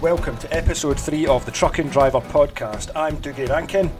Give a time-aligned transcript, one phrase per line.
[0.00, 2.90] welcome to episode 3 of the Truck and Driver podcast.
[2.96, 3.92] I'm Dougie Rankin.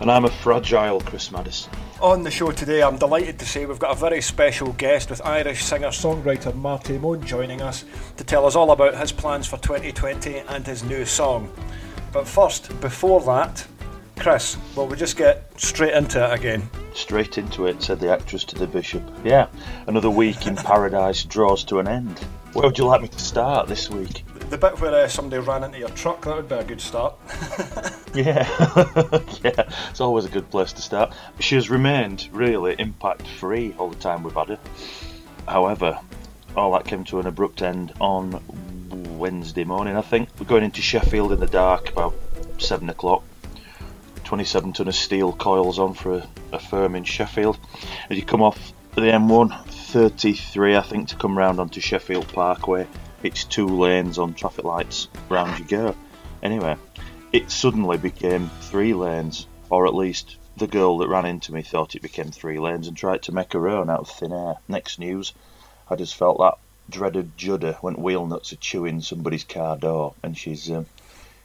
[0.00, 1.72] And I'm a fragile Chris Madison.
[2.00, 5.20] On the show today, I'm delighted to say we've got a very special guest with
[5.26, 7.84] Irish singer songwriter Marty Mone joining us
[8.16, 11.52] to tell us all about his plans for 2020 and his new song.
[12.12, 13.66] But first, before that,
[14.20, 16.70] Chris, will we just get straight into it again?
[16.92, 19.02] Straight into it, said the actress to the bishop.
[19.24, 19.48] Yeah,
[19.88, 22.20] another week in paradise draws to an end.
[22.52, 24.24] Where would you like me to start this week?
[24.50, 27.16] The bit where uh, somebody ran into your truck, that would be a good start.
[28.14, 28.48] yeah,
[29.42, 31.12] yeah, it's always a good place to start.
[31.40, 34.58] She has remained really impact free all the time we've had her.
[35.48, 35.98] However,
[36.56, 38.40] all that came to an abrupt end on
[39.18, 40.28] Wednesday morning, I think.
[40.38, 42.14] We're going into Sheffield in the dark about
[42.58, 43.24] 7 o'clock.
[44.24, 47.58] 27 ton of steel coils on for a, a firm in Sheffield.
[48.08, 52.86] As you come off the M1, 33 I think to come round onto Sheffield Parkway,
[53.24, 55.96] it's two lanes on traffic lights, round you go.
[56.42, 56.76] Anyway,
[57.32, 61.96] it suddenly became three lanes, or at least the girl that ran into me thought
[61.96, 64.56] it became three lanes and tried to make her own out of thin air.
[64.68, 65.32] Next news,
[65.88, 66.58] I just felt that
[66.88, 70.86] dreaded Judder went wheel nuts a chewing somebody's car door, and she's um,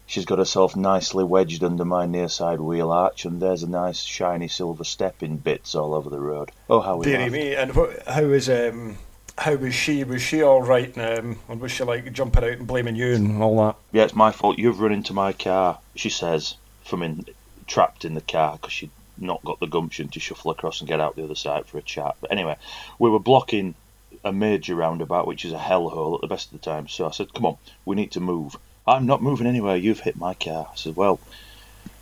[0.06, 4.02] she's got herself nicely wedged under my near side wheel arch, and there's a nice
[4.02, 6.52] shiny silver step in bits all over the road.
[6.70, 7.56] Oh, how we me!
[7.56, 7.72] And
[8.06, 8.98] how was um,
[9.40, 10.04] how was she?
[10.04, 10.96] Was she all right?
[10.98, 13.76] Um, or was she like jumping out and blaming you and all that?
[13.92, 14.60] Yeah, it's my fault.
[14.60, 15.80] You've run into my car.
[15.96, 17.26] She says from in
[17.68, 21.00] trapped in the car because she'd not got the gumption to shuffle across and get
[21.00, 22.16] out the other side for a chat.
[22.22, 22.58] But anyway,
[22.98, 23.76] we were blocking
[24.24, 26.88] a major roundabout, which is a hellhole at the best of the time.
[26.88, 28.58] So I said, "Come on, we need to move."
[28.90, 29.78] I'm not moving anywhere.
[29.78, 30.68] You've hit my car.
[30.72, 31.20] I said, Well,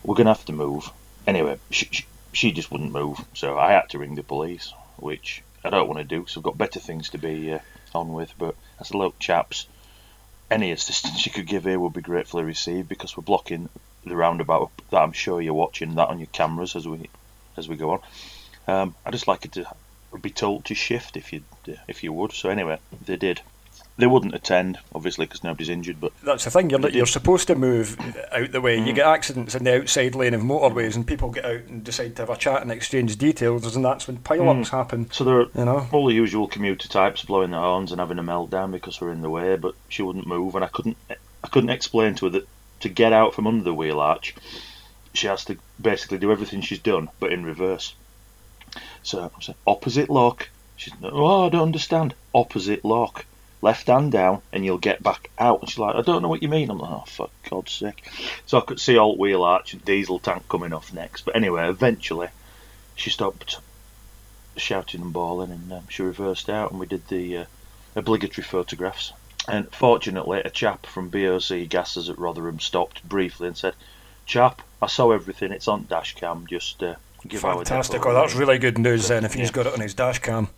[0.04, 0.90] we're going to have to move.
[1.26, 3.20] Anyway, she, she, she, just wouldn't move.
[3.34, 6.44] So I had to ring the police, which I don't want to do because I've
[6.44, 7.60] got better things to be uh,
[7.94, 8.34] on with.
[8.38, 9.68] But I said, Look, chaps,
[10.50, 13.70] any assistance you could give here would be gratefully received because we're blocking
[14.06, 17.10] the roundabout that I'm sure you're watching that on your cameras as we
[17.58, 18.00] as we go on.
[18.68, 19.66] Um, I just like it to
[20.22, 21.44] be told to shift if you
[21.88, 22.32] if you would.
[22.32, 23.42] So anyway, they did.
[23.98, 26.00] They wouldn't attend, obviously, because nobody's injured.
[26.00, 26.70] But that's the thing.
[26.70, 27.98] You're you're supposed to move
[28.32, 28.78] out the way.
[28.78, 28.86] Mm.
[28.86, 32.16] You get accidents in the outside lane of motorways, and people get out and decide
[32.16, 34.72] to have a chat and exchange details, and that's when pile-ups mm.
[34.72, 35.12] happen.
[35.12, 35.88] So there are you know?
[35.92, 39.22] all the usual commuter types blowing their horns and having a meltdown because we're in
[39.22, 39.56] the way.
[39.56, 42.48] But she wouldn't move, and I couldn't I couldn't explain to her that
[42.82, 44.36] to get out from under the wheel arch,
[45.14, 47.96] she has to basically do everything she's done, but in reverse.
[49.02, 50.50] So I said, opposite lock.
[50.76, 52.14] She's, oh, I don't understand.
[52.36, 53.26] Opposite lock
[53.62, 55.62] left hand down, and you'll get back out.
[55.62, 56.70] And she's like, I don't know what you mean.
[56.70, 58.10] I'm like, oh, for God's sake.
[58.46, 61.26] So I could see alt wheel arch and diesel tank coming off next.
[61.26, 62.30] But anyway, eventually,
[62.96, 63.60] she stopped
[64.56, 67.46] shouting and bawling, and um, she reversed out, and we did the uh,
[67.96, 69.14] obligatory photographs.
[69.48, 73.74] And fortunately, a chap from BOC Gases at Rotherham stopped briefly and said,
[74.26, 75.54] Chap, I saw everything.
[75.54, 76.48] It's on dash cam.
[76.48, 76.96] Just uh,
[77.26, 78.06] give out a Fantastic.
[78.06, 79.54] Oh, that's really good news then if he's yeah.
[79.54, 80.50] got it on his dash cam.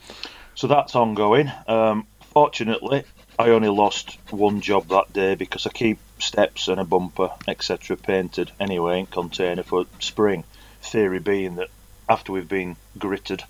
[0.56, 1.52] So that's ongoing.
[1.68, 3.04] Um, Fortunately,
[3.40, 7.98] I only lost one job that day because I keep steps and a bumper, etc.,
[7.98, 10.44] painted anyway in container for spring.
[10.82, 11.70] Theory being that
[12.08, 13.44] after we've been gritted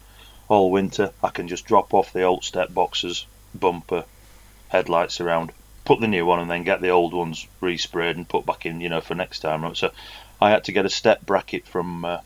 [0.47, 4.06] all winter, I can just drop off the old step boxes, bumper,
[4.69, 5.51] headlights around,
[5.85, 8.79] put the new on, and then get the old ones resprayed and put back in,
[8.79, 9.75] you know, for next time.
[9.75, 9.91] So
[10.39, 12.19] I had to get a step bracket from uh,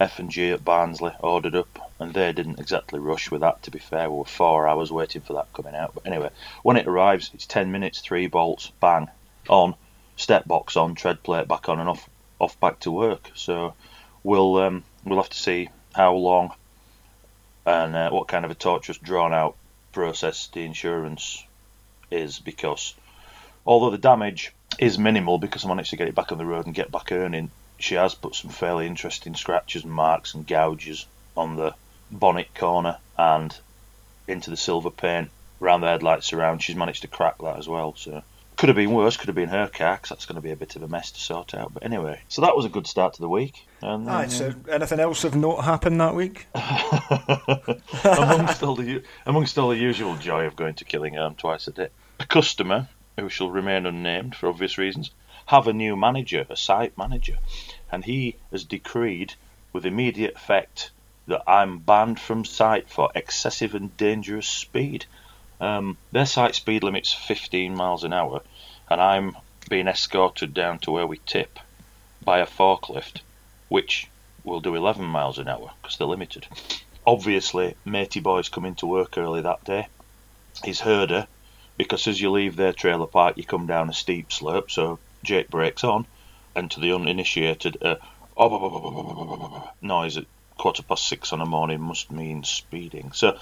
[0.00, 3.62] F and G at Barnsley ordered up, and they didn't exactly rush with that.
[3.64, 5.94] To be fair, we were four hours waiting for that coming out.
[5.94, 6.30] But anyway,
[6.62, 9.08] when it arrives, it's ten minutes, three bolts, bang,
[9.48, 9.74] on,
[10.16, 13.30] step box on, tread plate back on, and off, off back to work.
[13.34, 13.74] So
[14.22, 16.52] we'll um, we'll have to see how long
[17.66, 19.56] and uh, what kind of a torturous, drawn out
[19.92, 21.44] process the insurance
[22.10, 22.94] is, because
[23.64, 26.66] although the damage is minimal because I managed to get it back on the road
[26.66, 31.06] and get back earning she has put some fairly interesting scratches and marks and gouges
[31.36, 31.74] on the
[32.18, 33.56] bonnet corner and
[34.26, 35.30] into the silver paint
[35.60, 36.60] around the headlights around.
[36.60, 37.94] She's managed to crack that as well.
[37.96, 38.22] So
[38.56, 39.16] could have been worse.
[39.16, 41.10] Could have been her car because that's going to be a bit of a mess
[41.12, 41.74] to sort out.
[41.74, 43.66] But anyway, so that was a good start to the week.
[43.82, 46.46] And, Aye, so uh, anything else of note happened that week?
[48.04, 51.88] amongst all the amongst all the usual joy of going to Killingham twice a day,
[52.20, 55.10] a customer who shall remain unnamed for obvious reasons
[55.46, 57.36] have a new manager, a site manager,
[57.92, 59.34] and he has decreed
[59.72, 60.90] with immediate effect
[61.26, 65.06] that I'm banned from site for excessive and dangerous speed.
[65.60, 68.42] Um, their site speed limit's 15 miles an hour,
[68.90, 69.36] and I'm
[69.68, 71.58] being escorted down to where we tip
[72.22, 73.20] by a forklift,
[73.68, 74.08] which
[74.42, 76.46] will do 11 miles an hour because they're limited.
[77.06, 79.86] Obviously, matey boy's coming to work early that day.
[80.62, 81.26] He's heard her
[81.76, 85.50] because as you leave their trailer park, you come down a steep slope, so Jake
[85.50, 86.06] brakes on,
[86.54, 87.96] and to the uninitiated, uh,
[89.80, 90.18] noise
[90.56, 93.12] quarter past six on a morning must mean speeding.
[93.12, 93.38] So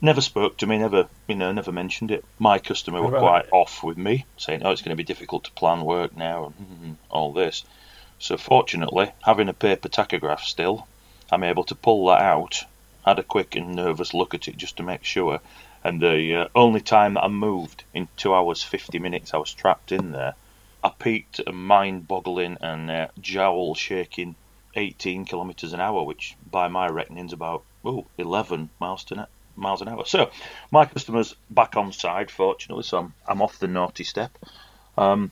[0.00, 2.24] never spoke to me, never you know, never mentioned it.
[2.38, 5.52] My customer were quite off with me, saying, "Oh, it's going to be difficult to
[5.52, 7.64] plan work now and all this."
[8.18, 10.86] So fortunately, having a paper tachograph still,
[11.30, 12.64] I'm able to pull that out,
[13.04, 15.40] had a quick and nervous look at it just to make sure,
[15.82, 19.52] and the uh, only time that I moved in two hours fifty minutes, I was
[19.52, 20.34] trapped in there.
[20.82, 24.34] I peaked a mind-boggling and uh, jowl-shaking
[24.76, 29.82] 18 kilometres an hour, which by my reckoning is about oh, 11 miles to miles
[29.82, 30.04] an hour.
[30.04, 30.30] So
[30.70, 34.36] my customer's back on side, fortunately, so I'm, I'm off the naughty step.
[34.96, 35.30] Um,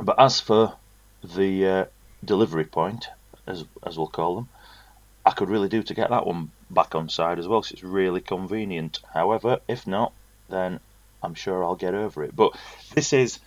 [0.00, 0.74] but as for
[1.22, 1.84] the uh,
[2.24, 3.08] delivery point,
[3.46, 4.48] as as we'll call them,
[5.24, 7.84] I could really do to get that one back on side as well, because it's
[7.84, 9.00] really convenient.
[9.12, 10.12] However, if not,
[10.48, 10.80] then
[11.22, 12.34] I'm sure I'll get over it.
[12.34, 12.56] But
[12.94, 13.38] this is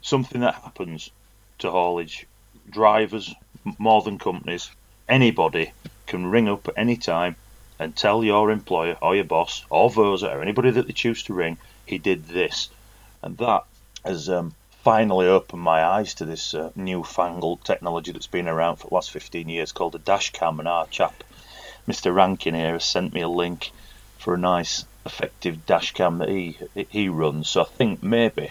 [0.00, 1.10] something that happens
[1.58, 2.26] to haulage
[2.68, 3.34] drivers
[3.78, 4.70] more than companies.
[5.08, 5.72] Anybody
[6.06, 7.36] can ring up at any time
[7.78, 11.34] and tell your employer or your boss or Vosa or anybody that they choose to
[11.34, 12.68] ring, he did this.
[13.22, 13.64] And that
[14.04, 18.88] has um, finally opened my eyes to this uh, newfangled technology that's been around for
[18.88, 20.58] the last 15 years called a dash cam.
[20.58, 21.24] And our chap,
[21.88, 22.14] Mr.
[22.14, 23.72] Rankin here, has sent me a link
[24.18, 26.58] for a nice, effective dash cam that he,
[26.90, 27.48] he runs.
[27.48, 28.50] So I think maybe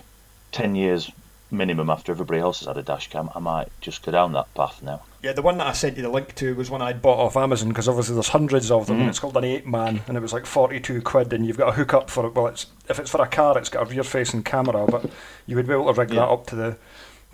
[0.51, 1.10] 10 years
[1.54, 4.54] minimum after everybody else has had a dash cam, I might just go down that
[4.54, 5.04] path now.
[5.22, 7.38] Yeah, the one that I sent you the link to was one I'd bought off
[7.38, 8.98] Amazon because obviously there's hundreds of them.
[8.98, 9.02] Mm.
[9.02, 11.72] And it's called an Apeman, and it was like forty-two quid, and you've got a
[11.74, 12.36] hookup for it.
[12.36, 15.10] Well, it's if it's for a car, it's got a rear-facing camera, but
[15.46, 16.22] you would be able to rig yeah.
[16.22, 16.78] that up to the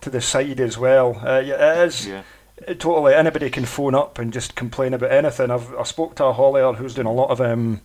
[0.01, 1.19] to the side as well.
[1.25, 2.07] Uh, yeah, it is.
[2.07, 2.24] Yeah.
[2.68, 5.50] It, totally, anybody can phone up and just complain about anything.
[5.50, 7.81] I've I spoke to a haulier who's doing a lot of um,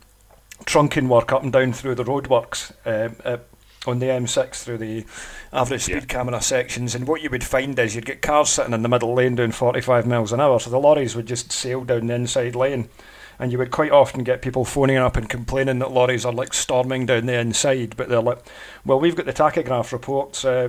[0.64, 3.38] trunking work up and down through the roadworks uh,
[3.86, 5.04] on the M6 through the
[5.52, 6.00] average speed yeah.
[6.00, 9.14] camera sections, and what you would find is you'd get cars sitting in the middle
[9.14, 12.54] lane doing 45 miles an hour, so the lorries would just sail down the inside
[12.54, 12.88] lane,
[13.38, 16.54] and you would quite often get people phoning up and complaining that lorries are like
[16.54, 18.38] storming down the inside, but they're like,
[18.84, 20.68] well, we've got the tachograph reports, uh,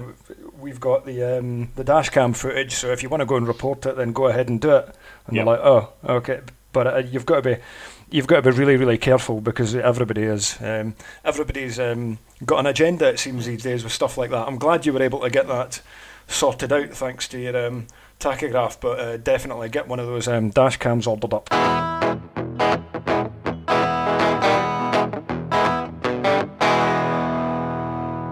[0.59, 3.85] we've got the um, the dashcam footage, so if you want to go and report
[3.85, 4.95] it, then go ahead and do it.
[5.27, 5.45] And yep.
[5.45, 6.41] they're like, oh, okay,
[6.71, 7.61] but uh, you've got to be
[8.09, 10.57] you've got to be really, really careful because everybody is.
[10.61, 14.47] Um, everybody's um, got an agenda, it seems, these days with stuff like that.
[14.47, 15.81] I'm glad you were able to get that
[16.27, 17.87] sorted out thanks to your um,
[18.19, 21.47] tachograph, but uh, definitely get one of those um, dash cams ordered up.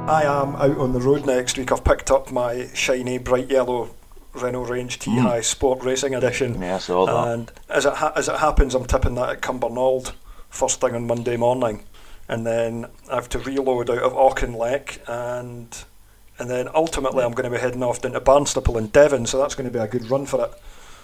[0.09, 1.71] I am out on the road next week.
[1.71, 3.95] I've picked up my shiny, bright yellow
[4.33, 5.43] Renault Range T High mm.
[5.43, 6.61] Sport Racing Edition.
[6.61, 7.33] Yeah, I saw that.
[7.33, 10.11] And as it ha- as it happens, I'm tipping that at Cumbernauld
[10.49, 11.83] first thing on Monday morning,
[12.27, 15.83] and then I have to reload out of Auchinleck, and
[16.39, 19.39] and then ultimately I'm going to be heading off down to Barnstaple in Devon, so
[19.39, 20.51] that's going to be a good run for it.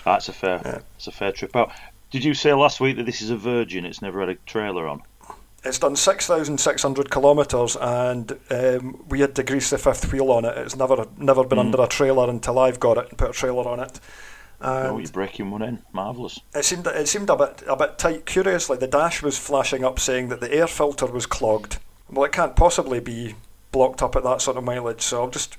[0.05, 0.79] That's a fair, yeah.
[0.93, 1.71] that's a fair trip out.
[2.11, 3.85] Did you say last week that this is a Virgin?
[3.85, 5.03] It's never had a trailer on.
[5.63, 10.57] It's done 6,600 kilometres and um, we had to grease the fifth wheel on it.
[10.57, 11.65] It's never never been mm.
[11.65, 13.99] under a trailer until I've got it and put a trailer on it.
[14.61, 15.79] And oh, you're breaking one in.
[15.93, 16.39] Marvellous.
[16.53, 18.25] It seemed, it seemed a bit, a bit tight.
[18.25, 21.77] Curiously, the dash was flashing up saying that the air filter was clogged.
[22.09, 23.35] Well, it can't possibly be
[23.71, 25.57] blocked up at that sort of mileage, so I'll just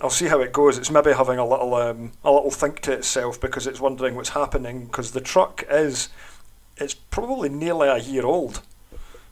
[0.00, 0.78] I'll see how it goes.
[0.78, 4.30] It's maybe having a little um, a little think to itself because it's wondering what's
[4.30, 6.08] happening because the truck is
[6.76, 8.62] it's probably nearly a year old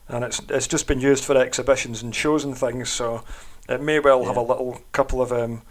[0.07, 2.89] and it's it's just been used for exhibitions and shows and things.
[2.89, 3.23] So
[3.67, 4.27] it may well yeah.
[4.27, 5.61] have a little couple of um,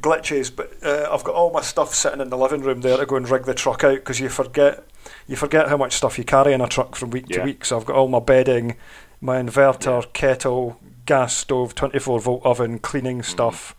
[0.00, 0.54] glitches.
[0.54, 3.16] But uh, I've got all my stuff sitting in the living room there to go
[3.16, 4.84] and rig the truck out because you forget
[5.26, 7.38] you forget how much stuff you carry in a truck from week yeah.
[7.38, 7.64] to week.
[7.64, 8.76] So I've got all my bedding,
[9.20, 10.08] my inverter, yeah.
[10.12, 13.24] kettle, gas stove, twenty four volt oven, cleaning mm.
[13.24, 13.74] stuff,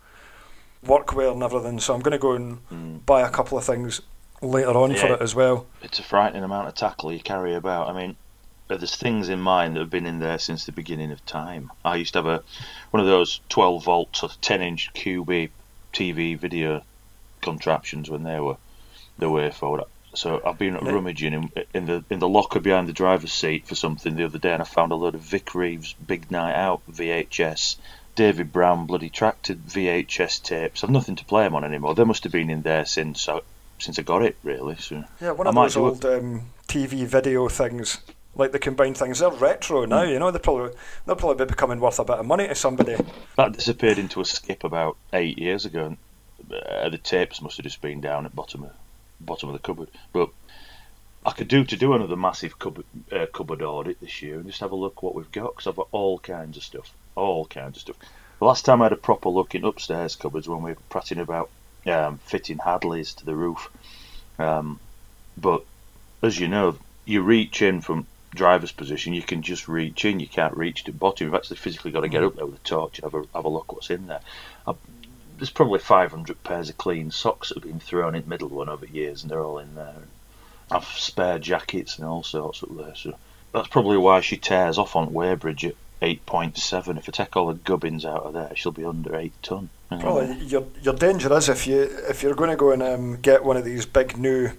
[0.84, 1.80] workwear and everything.
[1.80, 3.06] So I'm going to go and mm.
[3.06, 4.00] buy a couple of things
[4.40, 5.66] later on for it as well.
[5.82, 7.88] It's a frightening amount of tackle you carry about.
[7.88, 8.16] I mean,
[8.68, 11.70] there's things in mine that have been in there since the beginning of time.
[11.84, 12.42] I used to have a
[12.90, 15.50] one of those 12 volt or 10 inch QB
[15.92, 16.82] TV video
[17.40, 18.56] contraptions when they were
[19.18, 19.84] the way forward.
[20.14, 23.74] So I've been rummaging in, in, the in the locker behind the driver's seat for
[23.74, 26.82] something the other day, and I found a load of Vic Reeves Big Night Out
[26.90, 27.76] VHS,
[28.14, 30.84] David Brown bloody tractor VHS tapes.
[30.84, 31.94] I've nothing to play them on anymore.
[31.94, 33.40] They must have been in there since I,
[33.78, 34.76] since I got it, really.
[34.76, 37.98] So yeah, one of those old um, TV video things
[38.34, 39.18] like the combined things.
[39.18, 40.30] They're retro now, you know.
[40.30, 40.72] They probably
[41.06, 42.96] they'll probably be becoming worth a bit of money to somebody.
[43.36, 45.96] That disappeared into a skip about eight years ago.
[46.50, 48.72] Uh, the tapes must have just been down at bottom of
[49.20, 49.88] bottom of the cupboard.
[50.12, 50.30] But
[51.24, 54.60] I could do to do another massive cupboard, uh, cupboard audit this year and just
[54.60, 57.76] have a look what we've got because I've got all kinds of stuff, all kinds
[57.76, 57.96] of stuff.
[58.38, 61.18] The last time I had a proper look in upstairs cupboards when we were prating
[61.18, 61.48] about
[61.86, 63.70] um, fitting Hadleys to the roof.
[64.38, 64.80] Um,
[65.36, 65.64] but
[66.22, 70.20] as you know, you reach in from driver's position, you can just reach in.
[70.20, 71.26] You can't reach to the bottom.
[71.26, 72.28] You've actually physically got to get mm.
[72.28, 74.20] up there with a torch and have a, have a look what's in there.
[74.66, 74.74] I,
[75.38, 78.68] there's probably 500 pairs of clean socks that have been thrown in the middle one
[78.68, 79.94] over years, and they're all in there.
[80.70, 82.94] I've spare jackets and all sorts up there.
[82.94, 83.14] So
[83.52, 86.96] that's probably why she tears off on weighbridge at 8.7.
[86.96, 89.70] If I take all the gubbins out of there, she'll be under 8 ton.
[89.88, 93.20] Probably um, your your danger is if you if you're going to go and um,
[93.20, 94.50] get one of these big new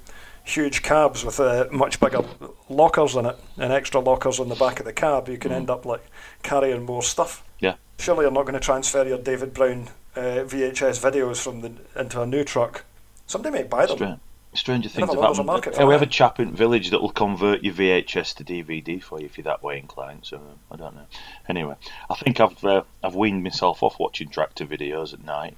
[0.44, 2.24] huge cabs with uh, much bigger
[2.70, 5.56] lockers in it and extra lockers on the back of the cab, you can mm.
[5.56, 6.04] end up like
[6.44, 7.44] carrying more stuff.
[7.60, 7.76] Yeah.
[7.98, 12.22] Surely you're not going to transfer your David Brown uh, VHS videos from the into
[12.22, 12.86] a new truck.
[13.26, 13.98] Somebody might buy them.
[13.98, 14.20] Strange.
[14.56, 15.76] Stranger things have happened.
[15.76, 19.20] Yeah, we have a chap in village that will convert your VHS to DVD for
[19.20, 20.26] you if you're that way inclined.
[20.26, 21.08] So I don't know.
[21.50, 21.76] Anyway,
[22.08, 25.58] I think I've uh, I've weaned myself off watching tractor videos at night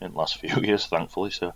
[0.00, 1.30] in the last few years, thankfully.
[1.30, 1.52] So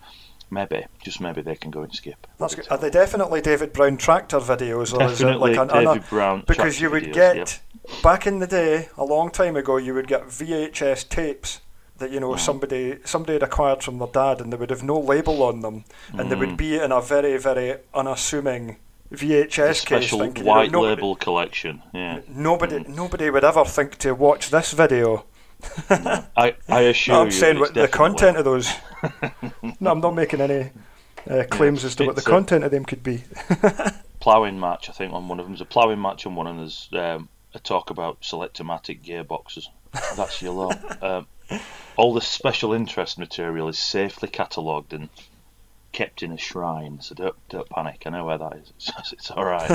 [0.50, 2.26] maybe, just maybe, they can go and skip.
[2.38, 2.68] That's good.
[2.70, 6.44] Are they definitely David Brown tractor videos, or definitely is it like an, David Brown?
[6.46, 7.60] Because you would videos, get
[8.02, 11.60] back in the day, a long time ago, you would get VHS tapes
[11.98, 12.38] that you know mm.
[12.38, 15.84] somebody somebody had acquired from their dad, and they would have no label on them,
[16.12, 16.28] and mm.
[16.28, 16.56] they would mm.
[16.56, 18.76] be in a very very unassuming
[19.12, 20.34] VHS special case.
[20.34, 21.82] Thinking, white you know, nobody, label collection.
[21.92, 22.20] Yeah.
[22.28, 22.88] Nobody mm.
[22.88, 25.24] nobody would ever think to watch this video.
[26.36, 27.32] I I assure no, I'm you.
[27.32, 28.72] saying what the content of those.
[29.80, 30.70] no, I'm not making any
[31.28, 33.24] uh, claims yeah, as to what the content of them could be.
[34.20, 35.52] ploughing match, I think, on one of them.
[35.52, 39.66] There's a ploughing match on one, and there's um, a talk about Selectamatic gearboxes.
[40.16, 40.78] That's your lot.
[41.02, 41.26] Um,
[41.96, 45.10] all the special interest material is safely catalogued and
[45.92, 48.02] kept in a shrine, so don't don't panic.
[48.06, 48.72] I know where that is.
[48.76, 49.68] It's, it's all right.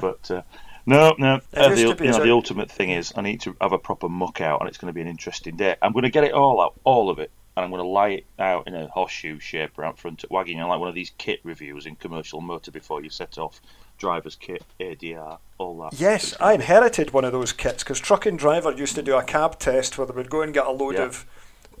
[0.00, 0.42] but uh,
[0.86, 1.40] no, no.
[1.52, 4.40] Uh, the, you know, the ultimate thing is I need to have a proper muck
[4.40, 5.76] out, and it's going to be an interesting day.
[5.82, 8.08] I'm going to get it all out, all of it, and I'm going to lie
[8.10, 10.94] it out in a horseshoe shape around front at Wagging, you know, like one of
[10.94, 13.60] these kit reviews in commercial motor before you set off
[13.98, 15.98] driver's kit, ADR, all that.
[15.98, 19.24] Yes, I inherited one of those kits because Truck and Driver used to do a
[19.24, 21.26] cab test where they would go and get a load of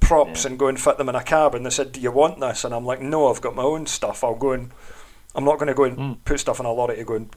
[0.00, 0.50] props yeah.
[0.50, 2.64] and go and fit them in a cab, and they said, "Do you want this?"
[2.64, 4.24] And I'm like, "No, I've got my own stuff.
[4.24, 4.72] I'll go and
[5.34, 6.16] I'm not going to go and mm.
[6.24, 7.30] put stuff in a lorry to go and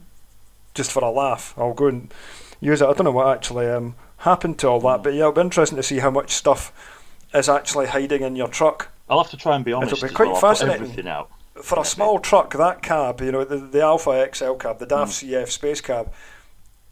[0.74, 1.54] just for a laugh.
[1.56, 2.12] I'll go and
[2.60, 2.86] use it.
[2.86, 5.02] I don't know what actually um, happened to all that, mm.
[5.02, 6.72] but yeah, it'll be interesting to see how much stuff
[7.34, 8.88] is actually hiding in your truck.
[9.08, 9.94] I'll have to try and be honest.
[9.94, 10.40] It'll be quite well.
[10.40, 11.04] fascinating.
[11.62, 15.08] for a small truck, that cab, you know, the, the Alfa XL cab, the DAF
[15.08, 15.30] mm.
[15.30, 16.12] CF Space Cab,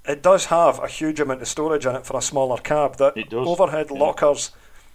[0.06, 2.96] it does have a huge amount of storage in it for a smaller cab.
[2.96, 3.98] That overhead yeah.
[3.98, 4.50] lockers,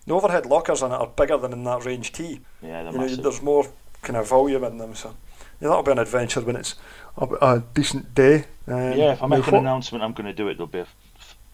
[0.05, 2.41] the overhead lockers in it are bigger than in that range T.
[2.61, 3.65] Yeah, you know, there's more
[4.01, 5.15] kind of volume in them, so
[5.61, 6.75] yeah, that'll be an adventure when it's
[7.17, 8.45] a, a decent day.
[8.67, 10.57] Um, yeah, if I make an announcement, I'm going to do it.
[10.57, 10.85] There'll be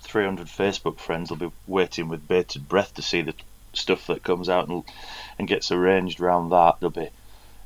[0.01, 1.29] 300 Facebook friends.
[1.29, 3.33] will be waiting with bated breath to see the
[3.73, 4.83] stuff that comes out and,
[5.37, 6.77] and gets arranged around that.
[6.79, 7.09] They'll be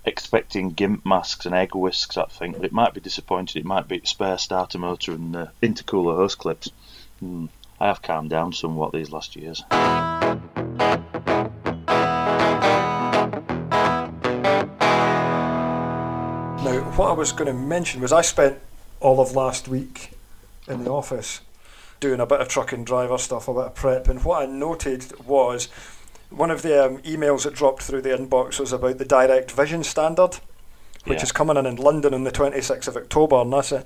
[0.05, 3.57] expecting gimp masks and egg whisks, I think, but it might be disappointed.
[3.57, 6.69] It might be spare starter motor and uh, intercooler hose clips.
[7.19, 7.45] Hmm.
[7.79, 9.63] I have calmed down somewhat these last years.
[16.95, 18.59] What I was going to mention was I spent
[18.99, 20.11] all of last week
[20.67, 21.41] in the office
[21.99, 24.45] doing a bit of truck and driver stuff, a bit of prep, and what I
[24.45, 25.69] noted was
[26.29, 29.83] one of the um, emails that dropped through the inbox was about the Direct Vision
[29.83, 30.37] standard,
[31.05, 31.23] which yeah.
[31.23, 33.85] is coming in in London on the 26th of October, and that's a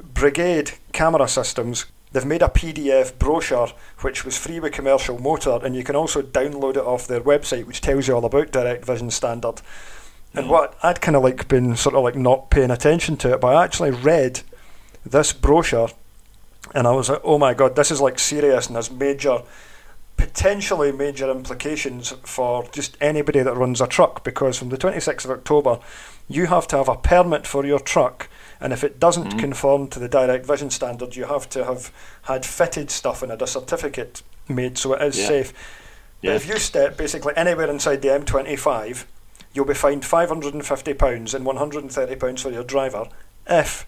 [0.00, 1.86] Brigade Camera Systems.
[2.12, 3.72] They've made a PDF brochure
[4.02, 7.66] which was free with commercial motor, and you can also download it off their website,
[7.66, 9.62] which tells you all about Direct Vision standard.
[10.36, 13.40] And what I'd kind of like been sort of like not paying attention to it,
[13.40, 14.40] but I actually read
[15.04, 15.90] this brochure,
[16.74, 19.42] and I was like, oh my god, this is like serious and there's major
[20.16, 25.30] potentially major implications for just anybody that runs a truck because from the 26th of
[25.30, 25.78] October,
[26.28, 28.28] you have to have a permit for your truck.
[28.60, 29.38] And if it doesn't mm-hmm.
[29.38, 33.42] conform to the direct vision standard, you have to have had fitted stuff and had
[33.42, 35.26] a certificate made so it is yeah.
[35.26, 35.52] safe.
[36.22, 36.30] Yeah.
[36.30, 39.04] But if you step basically anywhere inside the M25,
[39.56, 43.08] you'll be fined £550 and £130 for your driver
[43.48, 43.86] if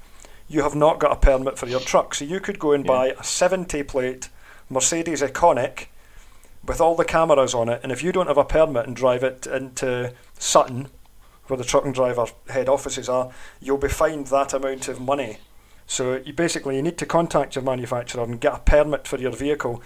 [0.49, 2.15] you have not got a permit for your truck.
[2.15, 2.89] So you could go and yeah.
[2.89, 4.31] buy a 70 plate
[4.71, 5.87] Mercedes Econic
[6.65, 9.23] with all the cameras on it, and if you don't have a permit and drive
[9.23, 10.89] it into Sutton,
[11.47, 15.39] where the truck and driver head offices are, you'll be fined that amount of money.
[15.87, 19.33] So you basically you need to contact your manufacturer and get a permit for your
[19.33, 19.83] vehicle.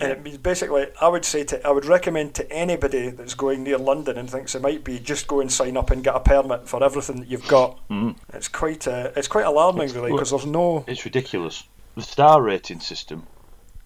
[0.00, 3.62] And it means basically, I would say to, I would recommend to anybody that's going
[3.62, 6.20] near London and thinks it might be, just go and sign up and get a
[6.20, 7.78] permit for everything that you've got.
[7.88, 8.16] Mm.
[8.32, 10.84] It's quite, uh, it's quite alarming, it's, really, because there's no.
[10.86, 11.64] It's ridiculous.
[11.94, 13.26] The star rating system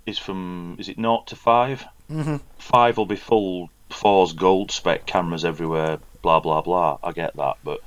[0.07, 1.85] is from, is it naught to five?
[2.11, 2.37] Mm-hmm.
[2.59, 6.99] Five will be full FORS Gold spec cameras everywhere, blah blah blah.
[7.03, 7.81] I get that, but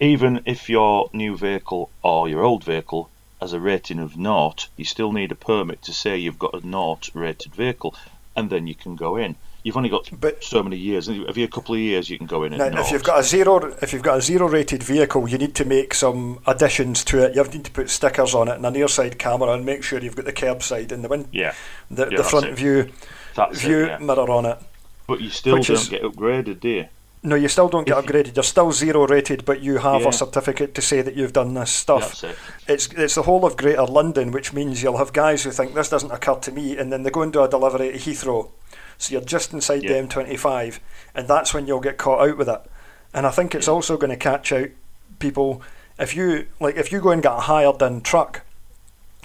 [0.00, 3.08] even if your new vehicle or your old vehicle
[3.42, 6.64] has a rating of naught, you still need a permit to say you've got a
[6.64, 7.92] naught rated vehicle,
[8.36, 9.34] and then you can go in.
[9.64, 11.08] You've only got but, so many years.
[11.08, 12.56] Every couple of years, you can go in.
[12.56, 15.64] Now, if you've got a zero, if you've got a zero-rated vehicle, you need to
[15.64, 17.34] make some additions to it.
[17.34, 20.16] You need to put stickers on it and a near-side camera, and make sure you've
[20.16, 21.54] got the curbside and the wind, yeah,
[21.90, 22.54] the, yeah, the front it.
[22.54, 22.92] view,
[23.34, 23.98] that's view it, yeah.
[23.98, 24.58] mirror on it.
[25.08, 26.88] But you still don't is, get upgraded, do you?
[27.24, 28.34] No, you still don't get if upgraded.
[28.34, 30.08] You're still zero rated, but you have yeah.
[30.08, 32.24] a certificate to say that you've done this stuff.
[32.24, 32.36] It.
[32.66, 35.88] It's it's the whole of Greater London, which means you'll have guys who think this
[35.88, 38.50] doesn't occur to me, and then they go and do a delivery to Heathrow.
[38.98, 40.00] So you're just inside yeah.
[40.00, 40.80] the M25,
[41.14, 42.60] and that's when you'll get caught out with it.
[43.14, 43.74] And I think it's yeah.
[43.74, 44.70] also going to catch out
[45.20, 45.62] people
[45.98, 48.42] if you like if you go and get a hired in truck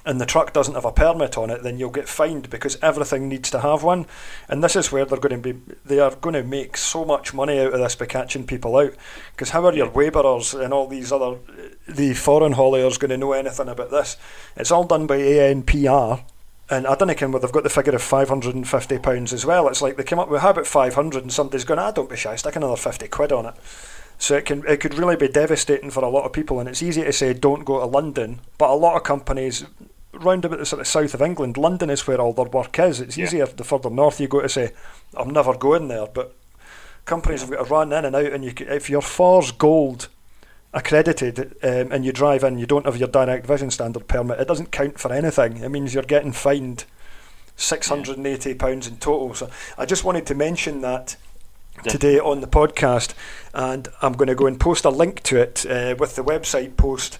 [0.07, 3.27] and the truck doesn't have a permit on it, then you'll get fined because everything
[3.27, 4.05] needs to have one.
[4.47, 7.33] And this is where they're going to be, they are going to make so much
[7.33, 8.93] money out of this by catching people out.
[9.31, 11.39] Because how are your labourers and all these other,
[11.89, 14.15] the foreign hauliers going to know anything about this?
[14.55, 16.23] It's all done by ANPR.
[16.69, 19.67] And I don't know whether they've got the figure of £550 as well.
[19.67, 22.15] It's like they came up with, how about 500 and somebody's going, ah, don't be
[22.15, 23.55] shy, stick another 50 quid on it.
[24.19, 26.81] So it can it could really be devastating for a lot of people, and it's
[26.81, 29.63] easy to say don't go to London, but a lot of companies
[30.23, 32.99] round about the sort of south of England, London is where all their work is.
[32.99, 33.25] It's yeah.
[33.25, 34.71] easier the further north you go to say,
[35.15, 36.07] I'm never going there.
[36.07, 36.35] But
[37.05, 40.09] companies have got to run in and out, and you, if you're FORS Gold
[40.73, 44.47] accredited um, and you drive in, you don't have your direct vision standard permit, it
[44.47, 45.57] doesn't count for anything.
[45.57, 46.85] It means you're getting fined
[47.57, 49.33] £680 in total.
[49.33, 51.15] So I just wanted to mention that
[51.83, 53.13] today on the podcast,
[53.53, 56.77] and I'm going to go and post a link to it uh, with the website
[56.77, 57.19] post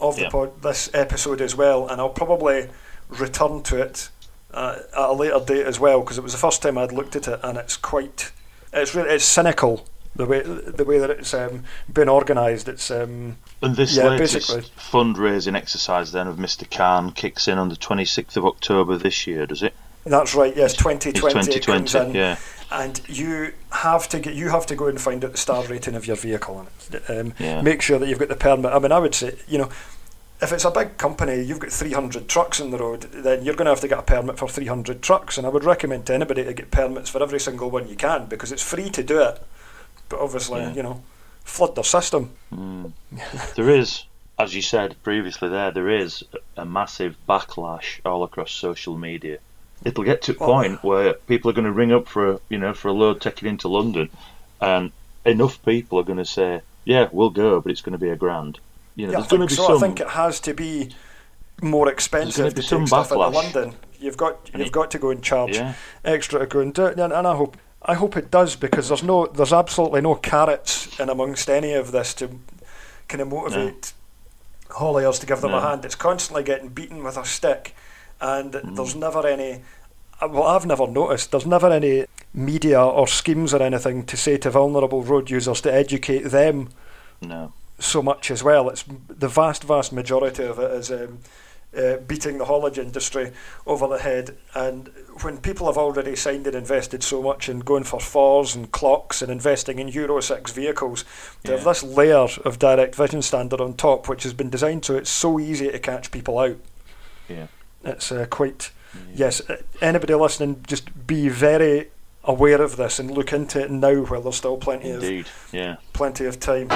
[0.00, 2.68] of the pod, this episode as well, and I'll probably
[3.08, 4.08] return to it
[4.52, 7.16] uh, at a later date as well because it was the first time I'd looked
[7.16, 8.32] at it, and it's quite,
[8.72, 12.68] it's really, it's cynical the way the way that it's um, been organised.
[12.68, 14.62] It's um, and this yeah, latest basically.
[14.78, 16.70] fundraising exercise then of Mr.
[16.70, 19.74] Khan kicks in on the 26th of October this year, does it?
[20.04, 20.56] That's right.
[20.56, 21.10] Yes, 2020.
[21.10, 22.16] It's 2020.
[22.16, 22.36] yeah
[22.70, 25.94] and you have to get you have to go and find out the star rating
[25.94, 27.62] of your vehicle and um, yeah.
[27.62, 28.72] make sure that you've got the permit.
[28.72, 29.70] I mean, I would say you know.
[30.40, 33.66] If it's a big company, you've got 300 trucks in the road, then you're going
[33.66, 35.38] to have to get a permit for 300 trucks.
[35.38, 38.26] And I would recommend to anybody to get permits for every single one you can
[38.26, 39.42] because it's free to do it.
[40.08, 40.74] But obviously, yeah.
[40.74, 41.02] you know,
[41.44, 42.30] flood their system.
[42.52, 42.92] Mm.
[43.54, 44.04] there is,
[44.38, 46.22] as you said previously, there there is
[46.56, 49.38] a massive backlash all across social media
[49.84, 50.88] it'll get to a point oh.
[50.88, 53.48] where people are going to ring up for a, you know for a load taking
[53.48, 54.10] into London,
[54.60, 54.92] and
[55.24, 58.16] enough people are going to say, "Yeah, we'll go," but it's going to be a
[58.16, 58.58] grand.
[58.96, 59.66] You know, yeah, there's going to be so.
[59.66, 59.76] some.
[59.76, 60.90] I think it has to be
[61.62, 63.74] more expensive to take stuff into London.
[64.00, 65.74] You've got you've got to go and charge yeah.
[66.04, 68.88] extra to go and do it, and, and I hope I hope it does because
[68.88, 72.30] there's no there's absolutely no carrots in amongst any of this to
[73.08, 73.92] kind of motivate
[74.68, 74.76] no.
[74.76, 75.58] hauliers to give them no.
[75.58, 75.84] a hand.
[75.84, 77.74] It's constantly getting beaten with a stick
[78.20, 78.76] and mm.
[78.76, 79.62] there's never any.
[80.20, 81.30] Well, I've never noticed.
[81.30, 85.72] There's never any media or schemes or anything to say to vulnerable road users to
[85.72, 86.70] educate them.
[87.20, 87.52] No.
[87.78, 88.68] So much as well.
[88.70, 91.18] It's the vast, vast majority of it is um,
[91.76, 93.32] uh, beating the haulage industry
[93.66, 94.36] over the head.
[94.54, 94.90] And
[95.22, 99.20] when people have already signed and invested so much in going for FORS and clocks
[99.20, 101.04] and investing in Euro 6 vehicles,
[101.44, 101.56] to yeah.
[101.56, 105.10] have this layer of direct vision standard on top, which has been designed so it's
[105.10, 106.56] so easy to catch people out.
[107.28, 107.48] Yeah.
[107.84, 108.70] It's uh, quite
[109.14, 109.40] yes.
[109.48, 111.90] Uh, anybody listening, just be very
[112.24, 115.26] aware of this and look into it now while there's still plenty Indeed.
[115.26, 116.68] of yeah plenty of time.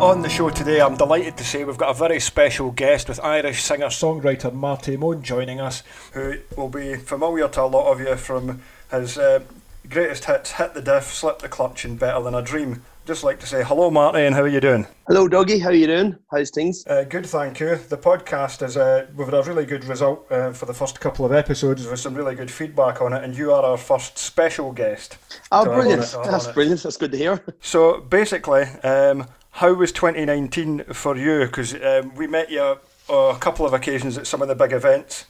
[0.00, 3.20] On the show today, I'm delighted to say we've got a very special guest with
[3.20, 5.82] Irish singer songwriter Marty Mone joining us,
[6.12, 9.40] who will be familiar to a lot of you from his uh,
[9.88, 13.40] greatest hits Hit the Diff, Slip the Clutch, and Better Than a Dream just like
[13.40, 14.86] to say hello, Marty, and how are you doing?
[15.08, 15.60] Hello, Dougie.
[15.60, 16.16] How are you doing?
[16.30, 16.86] How's things?
[16.86, 17.74] Uh, good, thank you.
[17.74, 21.24] The podcast is uh, we've had a really good result uh, for the first couple
[21.24, 24.70] of episodes with some really good feedback on it, and you are our first special
[24.70, 25.18] guest.
[25.50, 26.04] Oh, brilliant!
[26.04, 26.84] It, That's brilliant.
[26.84, 27.44] That's good to hear.
[27.60, 31.46] So basically, um, how was 2019 for you?
[31.46, 35.24] Because um, we met you a couple of occasions at some of the big events.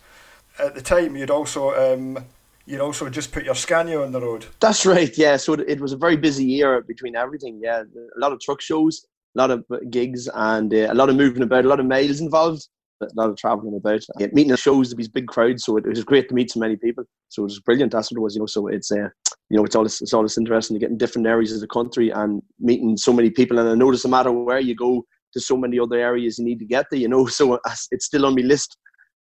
[0.58, 2.26] At the time, you'd also um,
[2.66, 4.46] you also just put your Scania on the road.
[4.60, 5.16] That's right.
[5.16, 5.36] Yeah.
[5.36, 7.60] So it was a very busy year between everything.
[7.62, 9.04] Yeah, a lot of truck shows,
[9.36, 12.20] a lot of gigs, and uh, a lot of moving about, a lot of mails
[12.20, 12.66] involved,
[13.02, 15.64] a lot of traveling about, yeah, meeting at shows, these big crowds.
[15.64, 17.04] So it, was great to meet so many people.
[17.28, 17.92] So it was brilliant.
[17.92, 18.34] That's what it was.
[18.34, 18.46] You know.
[18.46, 19.08] So it's uh,
[19.48, 22.10] you know, it's always it's always interesting to get in different areas of the country
[22.10, 23.58] and meeting so many people.
[23.58, 26.58] And I notice no matter where you go, to so many other areas you need
[26.58, 27.26] to get there, you know.
[27.40, 27.58] So
[27.90, 28.76] it's still on my list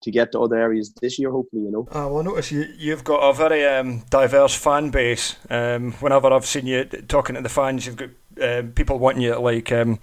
[0.01, 1.87] to get to other areas this year, hopefully, you know.
[1.89, 5.35] Uh, well, I notice you, you've got a very um, diverse fan base.
[5.49, 8.09] Um, whenever I've seen you talking to the fans, you've got
[8.41, 9.99] um, people wanting you to like um,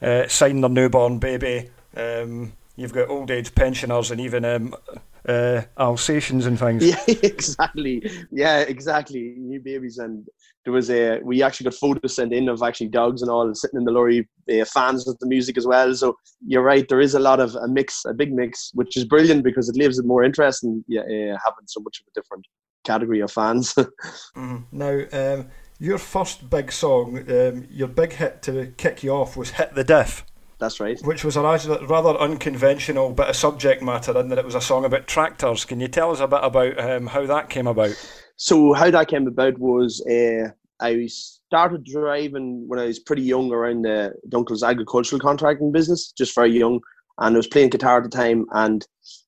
[0.00, 1.70] uh, sign their newborn baby.
[1.96, 4.74] Um, you've got old age pensioners and even um,
[5.26, 6.84] uh, Alsatians and things.
[6.90, 8.08] Yeah, exactly.
[8.30, 9.34] Yeah, exactly.
[9.36, 10.28] New babies, and
[10.64, 11.20] there was a.
[11.22, 14.28] We actually got photos sent in of actually dogs and all sitting in the lorry.
[14.50, 15.94] Uh, fans of the music as well.
[15.94, 16.86] So you're right.
[16.88, 19.76] There is a lot of a mix, a big mix, which is brilliant because it
[19.76, 20.84] leaves it more interesting.
[20.86, 22.46] Yeah, uh, having so much of a different
[22.84, 23.74] category of fans.
[24.36, 24.64] mm.
[24.72, 29.52] Now, um, your first big song, um, your big hit to kick you off was
[29.52, 30.24] "Hit the Diff."
[30.58, 31.00] That's right.
[31.02, 34.84] Which was a rather unconventional bit of subject matter in that it was a song
[34.84, 35.64] about tractors.
[35.64, 37.96] Can you tell us a bit about um, how that came about?
[38.42, 40.48] So how that came about was uh,
[40.80, 46.34] I started driving when I was pretty young around the uncle's agricultural contracting business, just
[46.34, 46.80] very young,
[47.18, 48.46] and I was playing guitar at the time.
[48.52, 48.82] And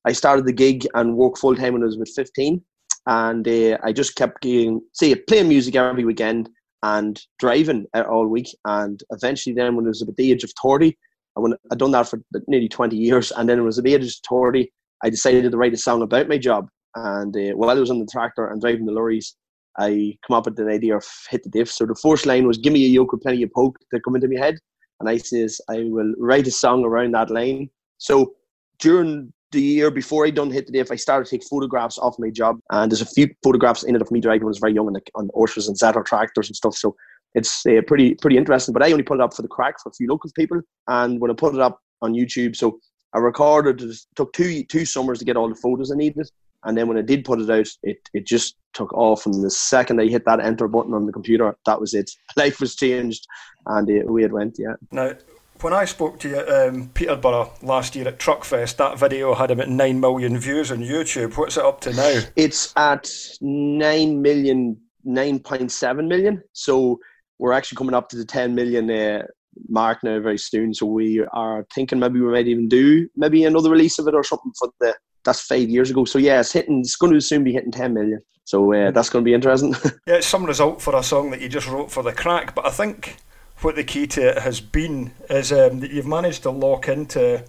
[0.06, 2.62] I started the gig and worked full time when I was about fifteen,
[3.06, 6.48] and uh, I just kept getting see playing music every weekend
[6.82, 8.48] and driving all week.
[8.64, 10.96] And eventually, then when I was about the age of thirty,
[11.36, 13.30] I went, I'd done that for nearly 20 years.
[13.32, 14.72] And then it was at the age of 30,
[15.04, 16.70] I decided to write a song about my job.
[16.94, 19.36] And uh, while I was on the tractor and driving the lorries,
[19.78, 21.70] I come up with the idea of hit the diff.
[21.70, 24.14] So the first line was "Give me a yoke with plenty of poke" that come
[24.14, 24.58] into my head,
[25.00, 27.70] and I says I will write a song around that line.
[27.98, 28.34] So
[28.78, 32.14] during the year before I done hit the diff, I started to take photographs of
[32.18, 34.58] my job, and there's a few photographs in it of me driving when I was
[34.58, 36.74] very young on, the, on Oshas and Zetor tractors and stuff.
[36.74, 36.94] So
[37.34, 38.74] it's uh, pretty pretty interesting.
[38.74, 41.20] But I only put it up for the crack for a few local people, and
[41.20, 42.78] when I put it up on YouTube, so
[43.14, 43.80] I recorded.
[43.82, 46.30] It took two two summers to get all the photos I needed,
[46.64, 49.26] and then when I did put it out, it it just took off.
[49.26, 52.10] And the second I hit that enter button on the computer, that was it.
[52.36, 53.26] Life was changed,
[53.66, 54.56] and uh, away it went.
[54.58, 54.74] Yeah.
[54.90, 55.12] Now,
[55.60, 59.68] when I spoke to you um, Peterborough last year at Truckfest, that video had about
[59.68, 61.36] nine million views on YouTube.
[61.36, 62.20] What's it up to now?
[62.36, 66.42] It's at nine million, nine point seven million.
[66.52, 66.98] So
[67.38, 69.24] we're actually coming up to the 10 million uh,
[69.68, 70.72] mark now very soon.
[70.72, 74.24] So we are thinking maybe we might even do maybe another release of it or
[74.24, 74.94] something for the.
[75.24, 76.04] That's five years ago.
[76.04, 76.80] So yeah, it's hitting.
[76.80, 78.20] It's going to soon be hitting 10 million.
[78.44, 79.74] So uh, that's going to be interesting.
[80.06, 82.54] yeah, it's some result for a song that you just wrote for the crack.
[82.54, 83.16] But I think
[83.60, 87.44] what the key to it has been is um, that you've managed to lock into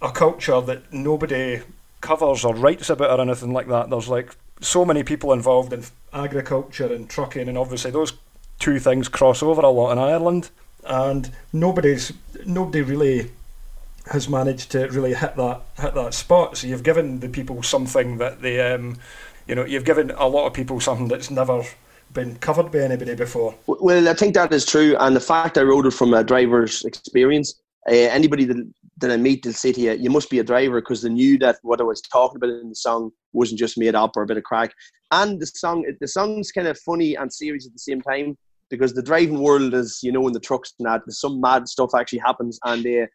[0.00, 1.60] a culture that nobody
[2.00, 3.90] covers or writes about or anything like that.
[3.90, 8.12] There's like so many people involved in agriculture and trucking, and obviously those
[8.58, 10.50] two things cross over a lot in Ireland,
[10.84, 12.12] and nobody's
[12.46, 13.30] nobody really
[14.10, 16.56] has managed to really hit that hit that spot.
[16.56, 18.96] So you've given the people something that they, um,
[19.46, 21.62] you know, you've given a lot of people something that's never
[22.12, 23.54] been covered by anybody before.
[23.66, 26.84] Well, I think that is true, and the fact I wrote it from a driver's
[26.84, 27.54] experience.
[27.88, 30.80] Uh, anybody that, that I meet, they'll say to you, "You must be a driver,"
[30.80, 33.94] because they knew that what I was talking about in the song wasn't just made
[33.94, 34.72] up or a bit of crack.
[35.10, 38.36] And the song, the song's kind of funny and serious at the same time
[38.70, 41.94] because the driving world is, you know, in the trucks and that, some mad stuff
[41.94, 42.58] actually happens.
[42.64, 43.06] And uh,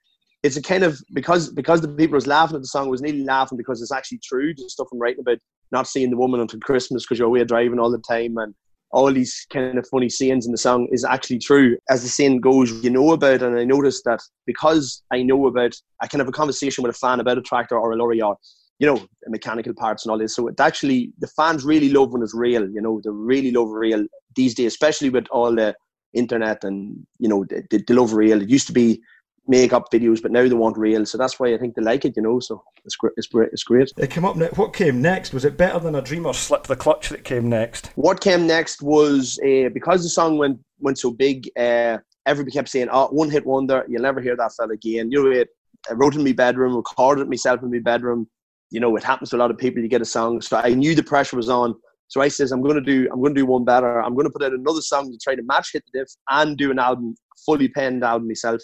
[0.43, 3.23] it's a kind of, because because the people was laughing at the song, was nearly
[3.23, 5.39] laughing because it's actually true, the stuff I'm writing about
[5.71, 8.53] not seeing the woman until Christmas because you're away driving all the time and
[8.91, 11.77] all these kind of funny scenes in the song is actually true.
[11.89, 15.73] As the saying goes, you know about, and I noticed that because I know about,
[16.01, 18.37] I can have a conversation with a fan about a tractor or a lorry or
[18.79, 20.35] you know, mechanical parts and all this.
[20.35, 23.69] So it actually, the fans really love when it's real, you know, they really love
[23.69, 25.75] real these days, especially with all the
[26.13, 28.41] internet and, you know, they, they love real.
[28.41, 29.01] It used to be
[29.47, 31.05] make up videos, but now they want real.
[31.05, 32.39] So that's why I think they like it, you know.
[32.39, 33.13] So it's great.
[33.17, 33.49] It's great.
[33.51, 33.91] It's great.
[33.97, 34.35] It came up.
[34.35, 35.33] Ne- what came next?
[35.33, 37.91] Was it better than a dream or slip the clutch that came next?
[37.95, 41.49] What came next was uh, because the song went went so big.
[41.57, 43.85] Uh, everybody kept saying, "Oh, one hit wonder.
[43.87, 45.49] You'll never hear that fella again." You know, it,
[45.89, 48.27] I wrote in my bedroom, recorded it myself in my bedroom
[48.73, 49.83] you know, it happens to a lot of people.
[49.83, 51.75] You get a song, so I knew the pressure was on.
[52.07, 54.01] So I says, I'm going to do, I'm going to do one better.
[54.01, 56.57] I'm going to put out another song to try to match hit the diff and
[56.57, 58.61] do an album, fully penned album myself.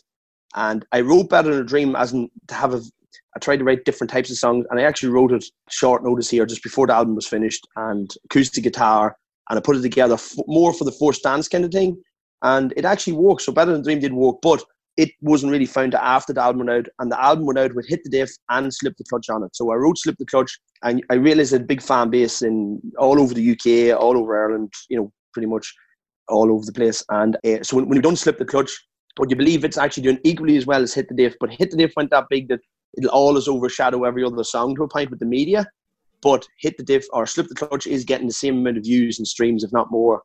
[0.55, 2.81] And I wrote Better Than a Dream as in to have a.
[3.35, 6.29] I tried to write different types of songs, and I actually wrote it short notice
[6.29, 9.15] here, just before the album was finished, and acoustic guitar,
[9.49, 12.01] and I put it together f- more for the first dance kind of thing,
[12.41, 13.43] and it actually worked.
[13.43, 14.63] So Better Than Dream did work, but
[14.97, 17.87] it wasn't really found after the album went out, and the album went out with
[17.87, 19.55] Hit the Diff and Slip the Clutch on it.
[19.55, 23.21] So I wrote Slip the Clutch, and I realized a big fan base in all
[23.21, 25.73] over the UK, all over Ireland, you know, pretty much
[26.27, 27.03] all over the place.
[27.09, 28.71] And uh, so when, when you don't Slip the Clutch,
[29.19, 31.35] would you believe it's actually doing equally as well as Hit the Diff?
[31.39, 32.61] But Hit the Diff went that big that
[32.97, 35.67] it'll always overshadow every other song to a point with the media.
[36.21, 39.19] But Hit the Diff or Slip the Clutch is getting the same amount of views
[39.19, 40.21] and streams, if not more,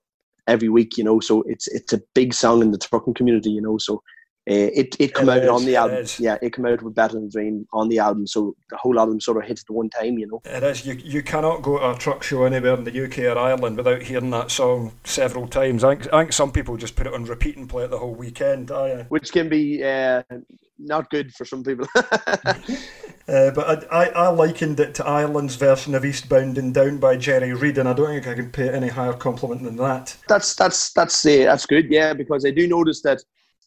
[0.46, 0.96] every week.
[0.96, 3.50] You know, so it's it's a big song in the trucking community.
[3.50, 4.02] You know, so
[4.46, 5.96] it it come It out is, on the album.
[5.98, 6.20] is.
[6.20, 9.20] Yeah, it come out with Better Than Dream on the album, so the whole album
[9.20, 10.42] sort of hits at one time, you know.
[10.44, 10.84] It is.
[10.84, 14.02] You, you cannot go to a truck show anywhere in the UK or Ireland without
[14.02, 15.82] hearing that song several times.
[15.82, 17.98] I think, I think some people just put it on repeat and play it the
[17.98, 18.70] whole weekend.
[19.08, 20.22] Which can be uh,
[20.78, 21.86] not good for some people.
[23.26, 27.16] Uh, but I, I, I likened it to Ireland's version of Eastbound and Down by
[27.16, 30.14] Jerry Reed, and I don't think I can pay any higher compliment than that.
[30.28, 33.22] that's that's that's uh, that's good, yeah, because I do notice that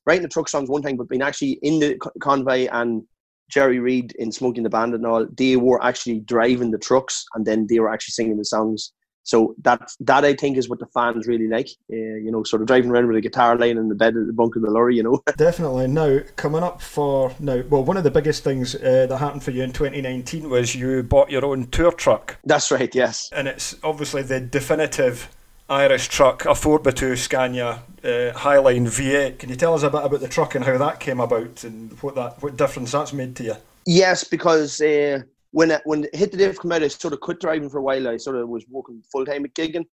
[0.08, 3.04] writing the truck songs one thing, but being actually in the co- convoy and
[3.50, 7.26] Jerry Reed in Smokey and the Bandit and all, they were actually driving the trucks
[7.36, 8.94] and then they were actually singing the songs.
[9.24, 11.68] So that that I think is what the fans really like.
[11.92, 14.26] Uh, you know, sort of driving around with a guitar laying in the bed of
[14.26, 14.96] the bunk of the lorry.
[14.96, 15.22] You know.
[15.36, 15.88] Definitely.
[15.88, 19.52] Now, coming up for now, well, one of the biggest things uh, that happened for
[19.52, 22.94] you in 2019 was you bought your own tour truck, That's right.
[22.96, 23.30] Yes.
[23.34, 25.28] and it's obviously the definitive
[25.70, 29.40] Irish truck, a 4x2 Scania uh, Highline V8.
[29.40, 31.92] Can you tell us a bit about the truck and how that came about and
[32.02, 33.56] what that what difference that's made to you?
[33.86, 35.20] Yes, because uh,
[35.52, 37.84] when it, when Hit the Diff came out, I sort of quit driving for a
[37.84, 38.08] while.
[38.08, 39.86] I sort of was working full time at Gigan,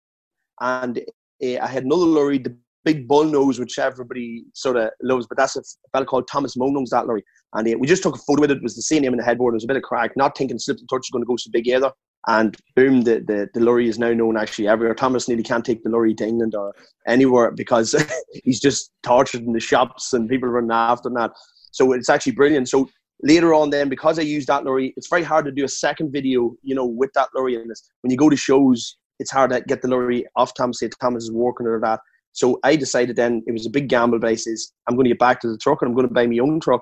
[0.62, 5.26] and uh, I had another lorry, the big bull nose, which everybody sort of loves.
[5.28, 7.24] But that's a fella called Thomas Mone that lorry,
[7.54, 8.58] and uh, we just took a photo with it.
[8.58, 9.54] It was the same name in the headboard.
[9.54, 11.38] There was a bit of crack, not thinking Slip and Touch is going to go
[11.38, 11.92] so big either.
[12.28, 14.96] And boom, the, the, the lorry is now known actually everywhere.
[14.96, 16.74] Thomas nearly can't take the lorry to England or
[17.06, 17.94] anywhere because
[18.44, 21.32] he's just tortured in the shops and people running after that.
[21.72, 22.70] So it's actually brilliant.
[22.70, 22.90] So
[23.22, 26.12] later on then because I used that lorry, it's very hard to do a second
[26.12, 27.90] video, you know, with that lorry in this.
[28.02, 31.26] When you go to shows, it's hard to get the lorry off Thomas, say Thomas
[31.26, 32.00] is working or that.
[32.32, 34.72] So I decided then it was a big gamble basis.
[34.88, 36.60] I'm going to get back to the truck and I'm going to buy my own
[36.60, 36.82] truck.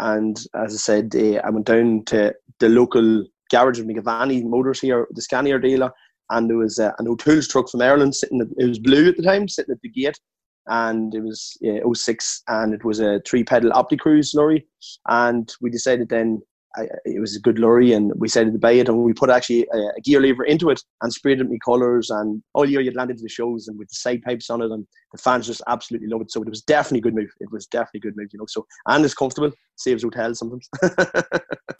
[0.00, 4.80] And as I said, uh, I went down to the local garage of McGavani Motors
[4.80, 5.92] here, the Scania dealer,
[6.30, 8.40] and there was uh, an O'Toole's truck from Ireland sitting.
[8.40, 10.18] At, it was blue at the time, sitting at the gate,
[10.66, 14.66] and it was yeah, 06, and it was a three pedal OptiCruise lorry.
[15.08, 16.42] And we decided then
[16.76, 19.30] I, it was a good lorry, and we decided to buy it, and we put
[19.30, 22.10] actually a, a gear lever into it and sprayed it with colours.
[22.10, 24.70] And all year you'd land into the shows and with the side pipes on it,
[24.70, 26.32] and the fans just absolutely loved it.
[26.32, 27.30] So it was definitely a good move.
[27.40, 28.46] It was definitely a good move, you know.
[28.46, 30.68] So and it's comfortable, saves hotels sometimes.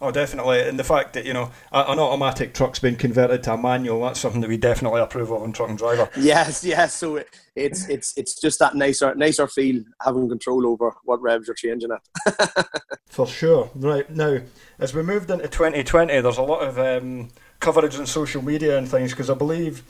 [0.03, 0.63] Oh, definitely.
[0.63, 4.19] And the fact that, you know, an automatic truck's been converted to a manual, that's
[4.19, 6.11] something that we definitely approve of on Truck and Driver.
[6.19, 6.95] yes, yes.
[6.95, 11.47] So it, it's it's it's just that nicer nicer feel having control over what revs
[11.47, 12.67] you're changing at.
[13.07, 13.71] For sure.
[13.77, 14.11] Right.
[14.11, 14.41] Now,
[14.81, 17.29] as we moved into 2020, there's a lot of um,
[17.61, 19.85] coverage on social media and things because I believe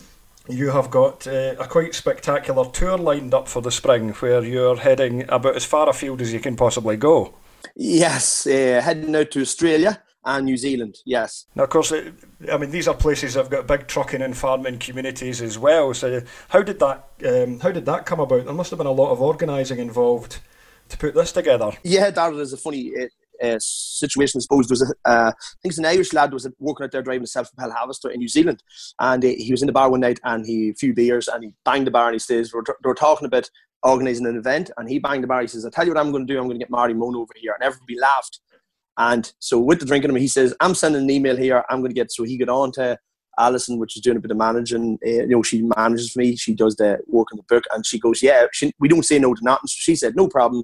[0.48, 4.76] you have got uh, a quite spectacular tour lined up for the spring where you're
[4.76, 7.34] heading about as far afield as you can possibly go.
[7.76, 10.98] yes, uh, heading out to Australia and New Zealand.
[11.04, 11.46] Yes.
[11.54, 12.14] Now, of course, it,
[12.50, 15.94] I mean these are places that have got big trucking and farming communities as well.
[15.94, 18.44] So, how did that um, how did that come about?
[18.44, 20.38] There must have been a lot of organising involved
[20.88, 21.72] to put this together.
[21.82, 23.06] Yeah, that is a funny uh,
[23.42, 24.38] uh, situation.
[24.38, 26.92] I suppose there was a, uh, I think it's an Irish lad was working out
[26.92, 28.62] there driving a self-propelled harvester in New Zealand,
[29.00, 31.44] and uh, he was in the bar one night and he a few beers and
[31.44, 33.48] he banged the bar and he says we're, were talking about
[33.82, 35.40] organising an event and he banged the bar.
[35.40, 36.38] He says, I'll tell you what I'm going to do.
[36.38, 38.40] I'm going to get Marty Mone over here," and everybody laughed.
[38.98, 41.64] And so with the drinking him, he says, "I'm sending an email here.
[41.70, 42.98] I'm going to get." So he got on to
[43.38, 44.98] Alison, which is doing a bit of managing.
[45.04, 46.36] Uh, you know, she manages me.
[46.36, 49.18] She does the work in the book, and she goes, "Yeah, she, we don't say
[49.18, 50.62] no to nothing." So she said, "No problem.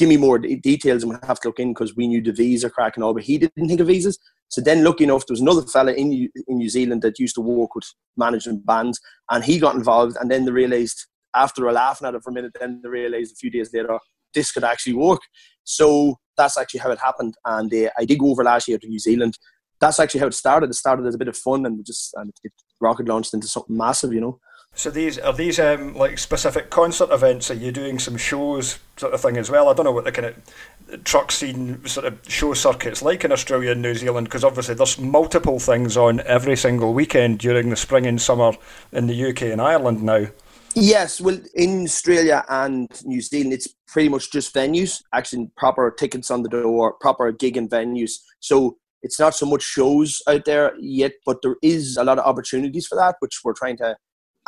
[0.00, 2.32] Give me more de- details, and we'll have to look in because we knew the
[2.32, 5.34] visa crack and all, but he didn't think of visas." So then, lucky enough, there
[5.34, 8.98] was another fella in New- in New Zealand that used to work with management bands,
[9.30, 10.16] and he got involved.
[10.18, 10.98] And then they realised,
[11.34, 13.98] after a laughing at it for a minute, then they realised a few days later
[14.32, 15.20] this could actually work.
[15.64, 17.34] So that's actually how it happened.
[17.44, 19.34] And uh, I did go over last year to New Zealand.
[19.82, 20.70] That's actually how it started.
[20.70, 23.76] It started as a bit of fun, and just and it rocket launched into something
[23.76, 24.40] massive, you know.
[24.80, 27.50] So these are these um, like specific concert events?
[27.50, 29.68] Are you doing some shows sort of thing as well?
[29.68, 33.30] I don't know what the kind of truck scene sort of show circuits like in
[33.30, 37.76] Australia and New Zealand because obviously there's multiple things on every single weekend during the
[37.76, 38.52] spring and summer
[38.92, 40.26] in the UK and Ireland now.
[40.74, 46.30] Yes, well, in Australia and New Zealand, it's pretty much just venues, actually proper tickets
[46.30, 48.12] on the door, proper gig and venues.
[48.38, 52.24] So it's not so much shows out there yet, but there is a lot of
[52.24, 53.96] opportunities for that, which we're trying to.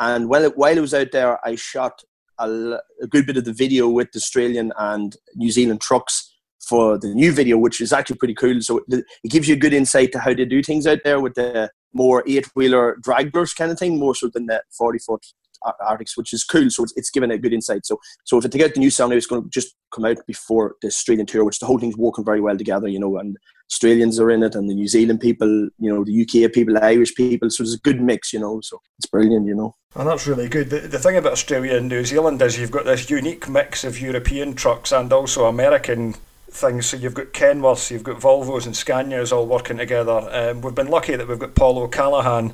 [0.03, 2.03] And while while I was out there, I shot
[2.37, 2.77] a
[3.09, 6.35] good bit of the video with the Australian and New Zealand trucks
[6.67, 8.59] for the new video, which is actually pretty cool.
[8.61, 11.35] So it, gives you a good insight to how they do things out there with
[11.35, 15.25] the more eight wheeler drag brush kind of thing, more so than the 40 foot
[15.79, 16.69] artists, which is cool.
[16.69, 17.85] So it's, it's given a good insight.
[17.85, 20.75] So so if to get the new song, it's going to just come out before
[20.81, 23.37] the Australian tour, which the whole thing's working very well together, you know, and
[23.71, 25.47] Australians are in it, and the New Zealand people,
[25.79, 27.49] you know, the UK people, the Irish people.
[27.49, 28.61] So it's a good mix, you know.
[28.61, 29.75] So it's brilliant, you know.
[29.95, 30.69] And that's really good.
[30.69, 33.99] The, the thing about Australia and New Zealand is you've got this unique mix of
[33.99, 36.15] European trucks and also American
[36.49, 36.87] things.
[36.87, 40.27] So you've got Kenworths, you've got Volvos and Scanias all working together.
[40.31, 42.53] Um, we've been lucky that we've got Paul O'Callaghan,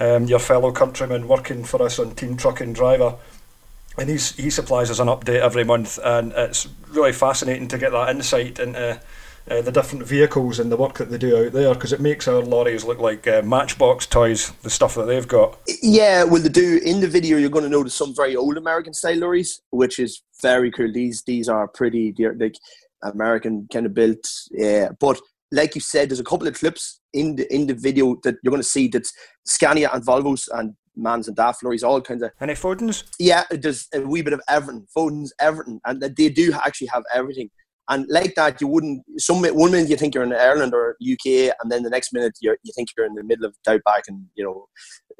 [0.00, 3.14] um, your fellow countryman, working for us on Team Truck and Driver.
[3.96, 7.90] And he's, he supplies us an update every month, and it's really fascinating to get
[7.90, 9.00] that insight into
[9.50, 12.28] uh, the different vehicles and the work that they do out there because it makes
[12.28, 15.58] our lorries look like uh, Matchbox toys, the stuff that they've got.
[15.82, 16.80] Yeah, well, they do.
[16.84, 20.22] In the video, you're going to notice some very old American style lorries, which is
[20.42, 20.92] very cool.
[20.92, 22.56] These these are pretty, they're like
[23.02, 24.26] American kind of built.
[24.50, 28.16] Yeah, but like you said, there's a couple of clips in the in the video
[28.22, 29.06] that you're going to see that
[29.46, 32.30] Scania and Volvos and Mans and DAF lorries, all kinds of.
[32.40, 33.04] Any Fodens?
[33.18, 34.86] Yeah, there's a wee bit of everything.
[34.96, 37.50] Fodens, everything, and they do actually have everything.
[37.90, 39.02] And like that, you wouldn't.
[39.16, 42.34] Some one minute you think you're in Ireland or UK, and then the next minute
[42.40, 44.66] you you think you're in the middle of the outback and you know,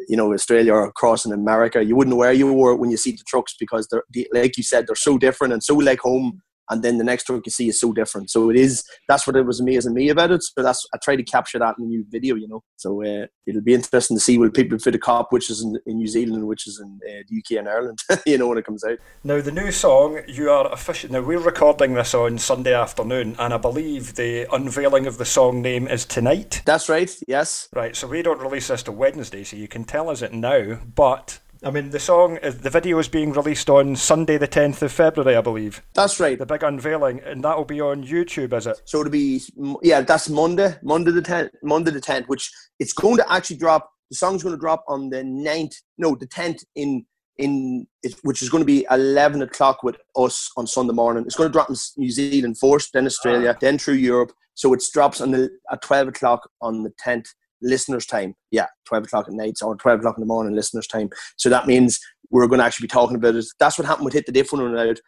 [0.07, 1.83] you know Australia or across in America.
[1.83, 4.63] You wouldn't know where you were when you see the trucks because they're like you
[4.63, 7.69] said they're so different and so like home and then the next truck you see
[7.69, 8.31] is so different.
[8.31, 10.43] So it is that's what it was amazing me about it.
[10.43, 12.63] So that's I try to capture that in the new video, you know.
[12.77, 15.79] So uh, it'll be interesting to see will people fit a cop, which is in,
[15.87, 18.67] in New Zealand, which is in uh, the UK and Ireland, you know, when it
[18.67, 18.99] comes out.
[19.25, 21.11] Now the new song you are official.
[21.13, 25.63] Now we're recording this on Sunday afternoon, and I believe the unveiling of the song
[25.63, 26.63] name is tonight.
[26.65, 27.15] That's right.
[27.27, 27.69] Yes.
[27.73, 27.97] Right.
[27.97, 31.41] So we don't release this till Wednesday, so you can tell us it now, but
[31.63, 35.37] I mean, the song, the video is being released on Sunday, the 10th of February,
[35.37, 35.83] I believe.
[35.95, 36.39] That's right.
[36.39, 38.81] The big unveiling, and that will be on YouTube, is it?
[38.85, 39.43] So it'll be,
[39.83, 43.91] yeah, that's Monday, Monday the 10th, Monday the 10th, which it's going to actually drop.
[44.11, 47.05] The song's going to drop on the 9th, no, the 10th in
[47.39, 47.87] in
[48.23, 51.25] which is going to be 11 o'clock with us on Sunday morning.
[51.25, 53.59] It's going to drop in New Zealand first, then Australia, ah.
[53.61, 54.33] then through Europe.
[54.55, 57.29] So it drops on the, at 12 o'clock on the 10th
[57.63, 58.35] listeners' time.
[58.51, 61.11] Yeah, 12 o'clock at night or 12 o'clock in the morning, listeners' time.
[61.37, 61.99] So that means
[62.31, 63.47] we're going to actually be talking about it.
[63.59, 64.99] That's what happened with Hit the Diff when out.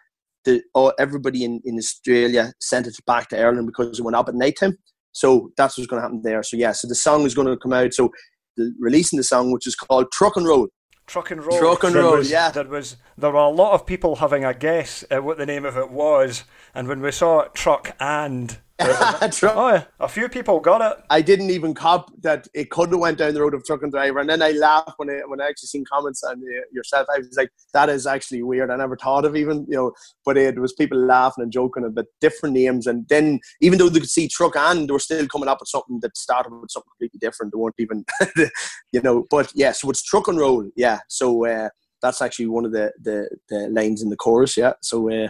[0.44, 4.28] The, oh, everybody in, in Australia sent it back to Ireland because it went up
[4.28, 4.76] at night time.
[5.12, 6.42] So that's what's going to happen there.
[6.42, 7.92] So, yeah, so the song is going to come out.
[7.92, 8.10] So,
[8.56, 10.68] the, releasing the song, which is called Truck and Roll.
[11.06, 11.58] Truck and Roll.
[11.58, 12.50] Truck and Roll, yeah.
[12.50, 15.64] There was there were a lot of people having a guess at what the name
[15.64, 18.58] of it was, and when we saw Truck and
[19.42, 19.84] oh, yeah.
[20.00, 21.04] a few people got it.
[21.10, 23.92] I didn't even cop that it could have went down the road of truck and
[23.92, 27.06] driver, and then I laughed when I when I actually seen comments on yourself.
[27.14, 28.70] I was like, that is actually weird.
[28.70, 29.92] I never thought of even you know,
[30.24, 34.00] but it was people laughing and joking about different names, and then even though they
[34.00, 36.90] could see truck and they were still coming up with something that started with something
[36.92, 37.52] completely different.
[37.52, 38.04] They weren't even,
[38.92, 39.26] you know.
[39.30, 40.70] But yeah, so it's truck and roll.
[40.74, 41.68] Yeah, so uh,
[42.00, 44.56] that's actually one of the, the the lines in the chorus.
[44.56, 45.10] Yeah, so.
[45.12, 45.28] Uh,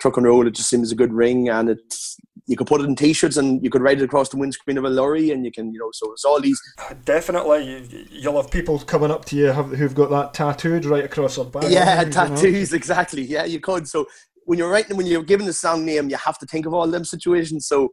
[0.00, 0.46] truck and roll.
[0.46, 2.16] It just seems a good ring, and it's
[2.50, 4.84] you could put it in t-shirts and you could write it across the windscreen of
[4.84, 6.60] a lorry, and you can you know so it's all these.
[7.04, 11.44] Definitely, you'll have people coming up to you who've got that tattooed right across their
[11.44, 11.64] back.
[11.68, 13.22] Yeah, tattoos exactly.
[13.22, 13.86] Yeah, you could.
[13.86, 14.06] So
[14.46, 16.88] when you're writing, when you're giving the song name, you have to think of all
[16.88, 17.68] them situations.
[17.68, 17.92] So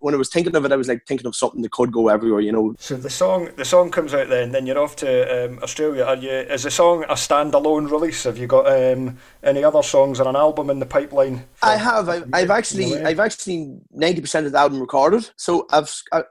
[0.00, 2.08] when I was thinking of it, I was like thinking of something that could go
[2.08, 2.74] everywhere, you know.
[2.78, 6.04] So the song, the song comes out then, then you're off to um, Australia.
[6.04, 6.30] Are you?
[6.30, 8.24] Is the song a standalone release?
[8.24, 11.44] Have you got um, any other songs or an album in the pipeline?
[11.62, 12.08] I have.
[12.08, 15.28] I've, I've actually, I've actually ninety percent of the album recorded.
[15.36, 16.22] So I've, I,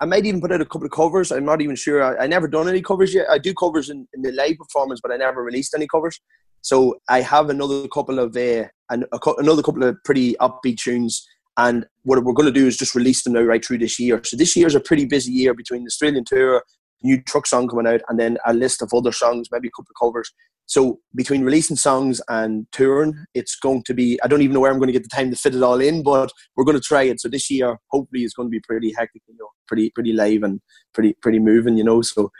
[0.00, 1.32] I, might even put out a couple of covers.
[1.32, 2.02] I'm not even sure.
[2.02, 3.26] I, I never done any covers yet.
[3.30, 6.20] I do covers in, in the live performance, but I never released any covers.
[6.60, 11.26] So I have another couple of uh, an, a, another couple of pretty upbeat tunes
[11.56, 14.20] and what we're going to do is just release them now right through this year.
[14.24, 16.62] So this year is a pretty busy year between the Australian tour,
[17.02, 19.90] new truck song coming out, and then a list of other songs, maybe a couple
[19.90, 20.32] of covers.
[20.66, 24.18] So between releasing songs and touring, it's going to be.
[24.22, 25.80] I don't even know where I'm going to get the time to fit it all
[25.80, 27.20] in, but we're going to try it.
[27.20, 30.42] So this year, hopefully, is going to be pretty hectic, you know, pretty pretty live
[30.42, 30.60] and
[30.94, 32.00] pretty pretty moving, you know.
[32.00, 32.30] So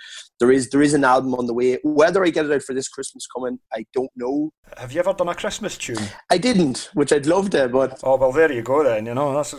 [0.41, 1.79] there is there is an album on the way.
[1.83, 4.51] Whether I get it out for this Christmas coming, I don't know.
[4.79, 5.99] Have you ever done a Christmas tune?
[6.31, 9.07] I didn't, which I'd love to, but oh well, there you go then.
[9.07, 9.55] You know that's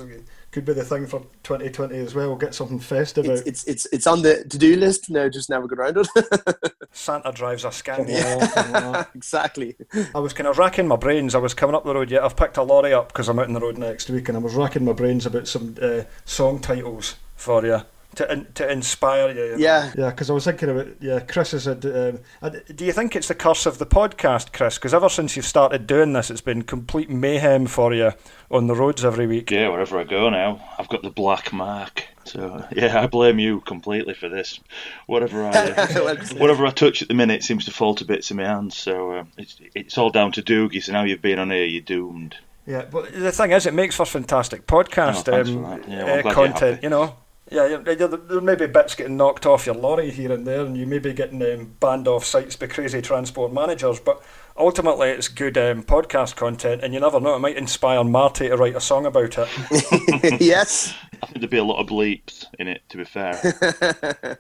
[0.53, 2.27] could be the thing for 2020 as well.
[2.27, 5.27] We'll get something festive it's, It's, it's it's on the to do list now.
[5.27, 6.71] Just never got around it.
[6.93, 9.07] Santa drives a Scania.
[9.15, 9.75] exactly.
[10.13, 11.34] I was kind of racking my brains.
[11.36, 12.23] I was coming up the road yet.
[12.23, 14.41] I've picked a lorry up because I'm out on the road next week, and I
[14.41, 17.82] was racking my brains about some uh, song titles for you
[18.16, 19.55] to to inspire you.
[19.57, 20.09] Yeah, yeah.
[20.09, 21.86] Because I was thinking about yeah, Chris is said.
[21.86, 24.76] Um, do you think it's the curse of the podcast, Chris?
[24.76, 28.11] Because ever since you've started doing this, it's been complete mayhem for you
[28.51, 29.51] on the roads every week.
[29.51, 32.05] Yeah, wherever I go now, I've got the black mark.
[32.26, 34.59] So yeah, I blame you completely for this.
[35.07, 38.38] Whatever I uh, whatever I touch at the minute seems to fall to bits in
[38.38, 38.78] my hands.
[38.78, 40.82] So uh, it's it's all down to Dougie.
[40.82, 42.36] So now you've been on here, you're doomed.
[42.66, 46.34] Yeah, but the thing is, it makes for fantastic podcast oh, um, yeah, well, uh,
[46.34, 46.82] content.
[46.82, 47.16] You know,
[47.51, 50.85] yeah, there may be bits getting knocked off your lorry here and there, and you
[50.85, 53.99] may be getting um, banned off sites by crazy transport managers.
[53.99, 54.23] But
[54.57, 58.55] ultimately, it's good um, podcast content, and you never know; it might inspire Marty to
[58.55, 60.41] write a song about it.
[60.41, 62.81] yes, I think there'd be a lot of bleeps in it.
[62.89, 63.33] To be fair.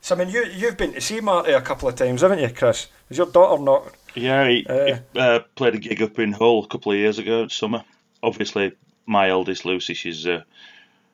[0.00, 2.50] so I mean, you you've been to see Marty a couple of times, haven't you,
[2.50, 2.88] Chris?
[3.08, 3.94] Is your daughter not?
[4.14, 7.18] Yeah, he, uh, he uh, played a gig up in Hull a couple of years
[7.18, 7.84] ago, in summer.
[8.22, 8.72] Obviously,
[9.06, 10.44] my eldest Lucy, she's a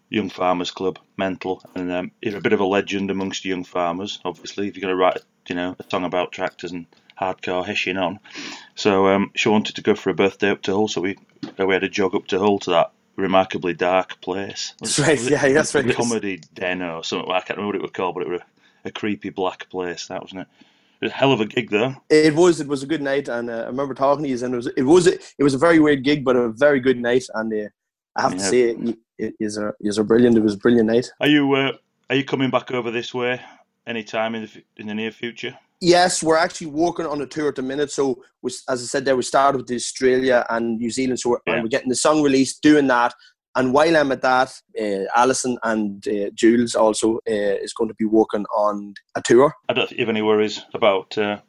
[0.08, 4.20] young farmers club, mental, and um, he's a bit of a legend amongst young farmers.
[4.24, 6.86] Obviously, if you're going to write, you know, a song about tractors and
[7.20, 8.18] hardcore hishing on,
[8.74, 11.16] so um, she wanted to go for a birthday up to Hull, so we
[11.58, 14.74] uh, we had a jog up to Hull to that remarkably dark place.
[14.80, 15.94] That's right, yeah, that's right.
[15.94, 17.30] Comedy den or something.
[17.30, 20.06] I can't remember what it was called, but it was a, a creepy black place.
[20.06, 20.48] That wasn't it.
[21.00, 21.94] It was a hell of a gig, though.
[22.10, 22.60] It was.
[22.60, 24.66] It was a good night, and uh, I remember talking to you, and it was.
[24.66, 25.06] It was.
[25.06, 27.24] A, it was a very weird gig, but a very good night.
[27.34, 27.68] And uh,
[28.16, 28.38] I have yeah.
[28.38, 30.36] to say, it, it is a is a brilliant.
[30.36, 31.10] It was a brilliant night.
[31.20, 31.72] Are you uh,
[32.10, 33.40] Are you coming back over this way
[33.86, 35.58] anytime in the in the near future?
[35.80, 37.92] Yes, we're actually working on a tour at the minute.
[37.92, 41.20] So, we, as I said, there we started with Australia and New Zealand.
[41.20, 41.62] So, we're, yeah.
[41.62, 43.14] we're getting the song released, doing that,
[43.58, 47.94] and while I'm at that, uh, Alison and uh, Jules also uh, is going to
[47.94, 49.52] be working on a tour.
[49.68, 51.40] I don't have any worries about uh,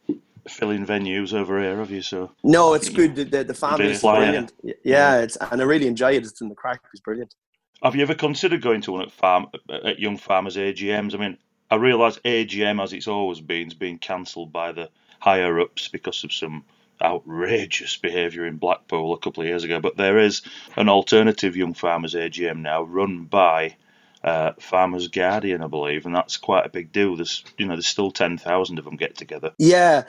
[0.48, 2.02] filling venues over here, have you?
[2.02, 3.16] So no, it's good.
[3.16, 4.54] The, the, the family is brilliant.
[4.64, 6.24] Yeah, yeah, it's and I really enjoy it.
[6.24, 6.82] It's in the crack.
[6.94, 7.36] It's brilliant.
[7.84, 11.14] Have you ever considered going to one at farm at young farmers AGMs?
[11.14, 11.38] I mean,
[11.72, 16.24] I realise AGM, as it's always been, is being cancelled by the higher ups because
[16.24, 16.66] of some
[17.02, 19.80] outrageous behaviour in Blackpool a couple of years ago.
[19.80, 20.42] But there is
[20.76, 23.76] an alternative Young Farmers AGM now run by
[24.24, 27.16] uh, Farmers Guardian, I believe, and that's quite a big deal.
[27.16, 29.54] There's you know there's still ten thousand of them get together.
[29.58, 30.04] Yeah,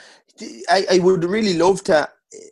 [0.69, 2.09] I, I would really love to,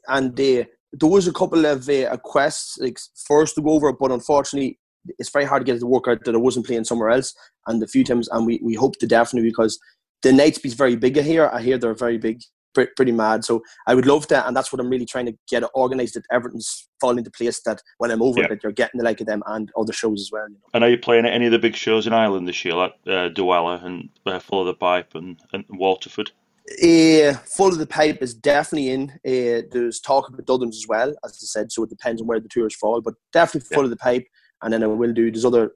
[0.07, 4.13] and uh, there was a couple of uh, quests like first to go over, but
[4.13, 4.79] unfortunately.
[5.19, 7.35] It's very hard to get it to work out that I wasn't playing somewhere else,
[7.67, 9.79] and a few times, and we, we hope to definitely because
[10.23, 11.51] the nights be very big here.
[11.53, 12.43] I hear they're very big
[12.75, 13.45] pretty mad.
[13.45, 16.15] So I would love that, and that's what I'm really trying to get organised.
[16.15, 17.61] That everything's falling into place.
[17.63, 18.49] That when I'm over, yeah.
[18.49, 20.49] that you're getting the like of them and other shows as well.
[20.49, 20.61] You know?
[20.75, 22.95] And are you playing at any of the big shows in Ireland this year, like
[23.07, 26.31] uh, and uh, Full of the Pipe and, and Waterford?
[26.71, 29.11] Uh, Full of the Pipe is definitely in.
[29.27, 31.73] Uh, there's talk about Dudham's as well, as I said.
[31.73, 33.87] So it depends on where the tours fall, but definitely Full yeah.
[33.87, 34.27] of the Pipe.
[34.63, 35.31] And then I will do.
[35.31, 35.73] There's other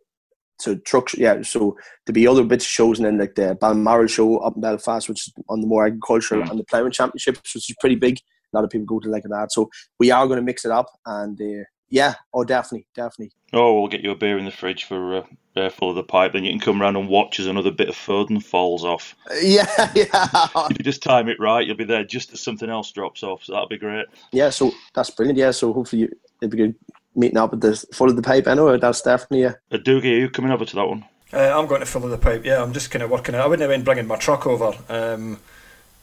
[0.62, 1.43] so trucks, yeah.
[1.43, 1.76] So
[2.07, 5.09] to be other bits of shows, and then like the Balmoral show up in Belfast,
[5.09, 6.51] which is on the more agricultural, mm.
[6.51, 8.18] and the ploughing championships, which is pretty big.
[8.53, 9.51] A lot of people go to like that.
[9.51, 13.33] So we are going to mix it up, and uh, yeah, oh, definitely, definitely.
[13.53, 15.22] Oh, we'll get you a beer in the fridge for uh,
[15.57, 16.33] uh, full of the pipe.
[16.33, 19.16] Then you can come round and watch as another bit of Foden falls off.
[19.43, 20.49] Yeah, yeah.
[20.70, 23.45] if you just time it right, you'll be there just as something else drops off.
[23.45, 24.07] So that'll be great.
[24.33, 25.39] Yeah, so that's brilliant.
[25.39, 26.09] Yeah, so hopefully
[26.41, 26.74] it'll be good
[27.15, 28.47] meeting up at the full of the pipe.
[28.47, 29.55] I know that's definitely yeah.
[29.71, 31.05] Uh, Dougie, are you coming over to that one?
[31.33, 32.45] Uh, I'm going to fill of the pipe.
[32.45, 33.39] Yeah, I'm just kind of working it.
[33.39, 35.39] I wouldn't have been bringing my truck over, um,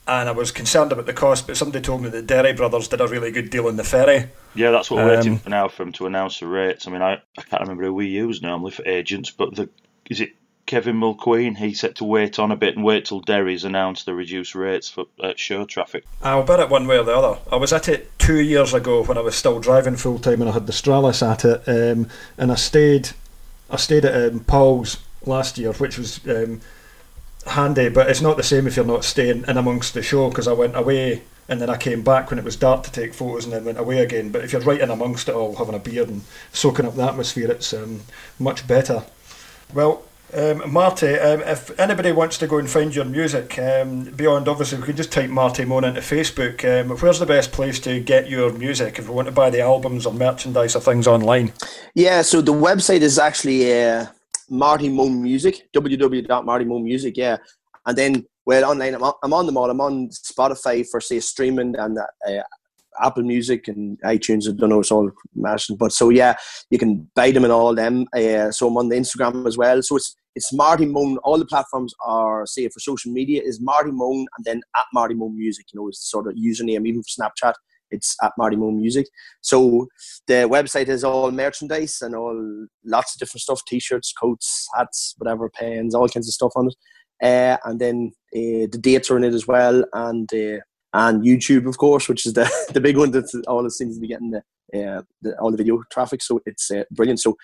[0.07, 1.45] and I was concerned about the cost.
[1.45, 4.30] But somebody told me that Derry Brothers did a really good deal on the ferry.
[4.55, 6.88] Yeah, that's what we're um, waiting for now for him to announce the rates.
[6.88, 9.70] I mean, I, I can't remember who we use normally for agents, but the
[10.10, 10.32] is it
[10.70, 14.13] Kevin Mulqueen, he said to wait on a bit and wait till Derry's announced the
[14.13, 16.05] reduced rates for uh, show traffic.
[16.22, 17.39] I'll bet it one way or the other.
[17.51, 20.49] I was at it two years ago when I was still driving full time and
[20.51, 22.07] I had the Stralis at it, um,
[22.38, 23.09] and I stayed,
[23.72, 26.61] I stayed at um, Paul's last year, which was um,
[27.47, 30.47] handy, but it's not the same if you're not staying in amongst the show because
[30.47, 33.43] I went away and then I came back when it was dark to take photos
[33.43, 34.30] and then went away again.
[34.30, 36.22] But if you're right in amongst it all, having a beer and
[36.53, 38.01] soaking up the atmosphere, it's um,
[38.38, 39.05] much better.
[39.74, 40.03] Well,
[40.34, 44.80] um, Marty, um, if anybody wants to go and find your music, um, beyond obviously,
[44.80, 46.63] we can just type Marty Mone into Facebook.
[46.63, 49.61] Um, where's the best place to get your music if we want to buy the
[49.61, 51.53] albums or merchandise or things online?
[51.95, 54.07] Yeah, so the website is actually uh,
[54.49, 57.38] Marty Mone Music, www.martymonemusic, yeah.
[57.86, 59.69] And then, well, online, I'm on, I'm on them all.
[59.69, 62.41] I'm on Spotify for, say, streaming and uh,
[63.01, 64.47] Apple Music and iTunes.
[64.47, 65.71] I don't know, it's all mashed.
[65.77, 66.35] But so yeah,
[66.69, 68.05] you can buy them and all them.
[68.15, 69.81] Uh, so I'm on the Instagram as well.
[69.81, 71.17] So it's it's Marty Mone.
[71.23, 75.15] All the platforms are say for social media is Marty Mone and then at Marty
[75.15, 75.65] Mone Music.
[75.73, 77.53] You know, is the sort of username even for Snapchat.
[77.91, 79.07] it's at Marty Mone Music.
[79.41, 79.87] So
[80.27, 85.49] the website is all merchandise and all lots of different stuff: t-shirts, coats, hats, whatever,
[85.49, 86.75] pens, all kinds of stuff on it.
[87.21, 90.59] Uh, and then uh, the dates are in it as well, and uh,
[90.93, 94.07] and YouTube, of course, which is the the big one that all seems to be
[94.07, 94.39] getting the,
[94.73, 96.21] uh, the, all the video traffic.
[96.21, 97.19] So it's uh, brilliant.
[97.19, 97.35] So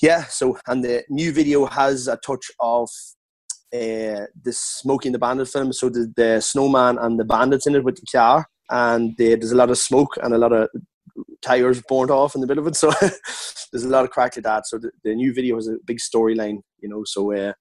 [0.00, 2.88] yeah, so and the new video has a touch of
[3.72, 5.72] uh, the Smokey and the Bandit film.
[5.72, 9.56] So the, the snowman and the bandits in it with the car, and there's a
[9.56, 10.68] lot of smoke and a lot of
[11.42, 12.76] tires burnt off in the middle of it.
[12.76, 12.90] So
[13.72, 14.66] there's a lot of crack that.
[14.66, 17.02] So the, the new video has a big storyline, you know.
[17.04, 17.52] So uh,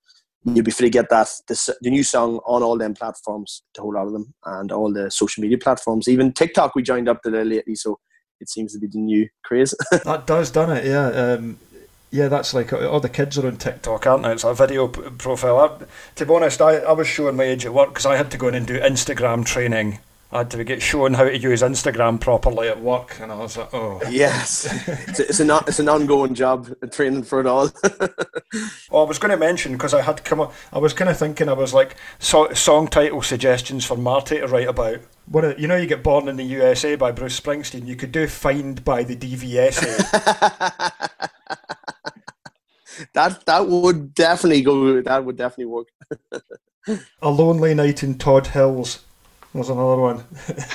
[0.45, 3.81] you'll be free to get that this, the new song on all them platforms, the
[3.81, 6.07] whole lot of them, and all the social media platforms.
[6.07, 7.99] Even TikTok, we joined up to there lately, so
[8.39, 9.73] it seems to be the new craze.
[9.91, 10.85] that does, doesn't it?
[10.85, 11.07] Yeah.
[11.07, 11.59] Um,
[12.11, 14.33] yeah, that's like all the kids are on TikTok, aren't they?
[14.33, 15.57] It's a video profile.
[15.57, 15.85] I,
[16.15, 18.37] to be honest, I, I was showing my age at work because I had to
[18.37, 19.97] go in and do Instagram training
[20.33, 23.55] I had to get shown how to use Instagram properly at work, and I was
[23.55, 24.65] like, "Oh, yes,
[25.07, 27.69] it's, a, it's an it's an ongoing job, training for it all."
[28.91, 31.19] oh, I was going to mention because I had come, up, I was kind of
[31.19, 35.01] thinking, I was like, so, song title suggestions for Marty to write about.
[35.27, 37.85] What you know, you get born in the USA by Bruce Springsteen.
[37.85, 39.97] You could do "Fined by the DVSA."
[43.13, 44.99] that that would definitely go.
[44.99, 45.89] That would definitely work.
[47.21, 49.03] a lonely night in Todd Hills.
[49.53, 50.23] Was another one.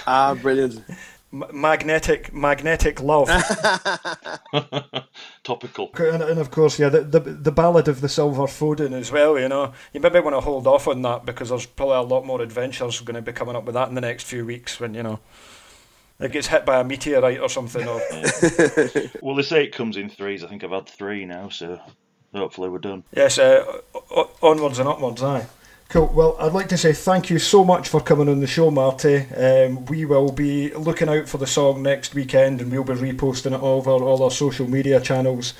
[0.06, 0.84] ah, brilliant.
[1.32, 3.28] magnetic, magnetic love.
[5.42, 5.90] Topical.
[5.98, 9.38] And, and, of course, yeah, the, the the ballad of the silver Foden as well.
[9.38, 12.24] You know, you maybe want to hold off on that because there's probably a lot
[12.24, 14.94] more adventures going to be coming up with that in the next few weeks when
[14.94, 15.20] you know
[16.20, 17.86] it gets hit by a meteorite or something.
[17.86, 18.00] Or
[19.22, 20.42] well, they say it comes in threes.
[20.42, 21.80] I think I've had three now, so
[22.34, 23.04] hopefully we're done.
[23.14, 23.80] Yes, uh,
[24.42, 25.22] onwards and upwards.
[25.22, 25.46] Aye.
[25.88, 26.08] Cool.
[26.08, 29.20] Well, I'd like to say thank you so much for coming on the show, Marty.
[29.34, 33.54] Um, we will be looking out for the song next weekend and we'll be reposting
[33.54, 35.54] it over all our social media channels.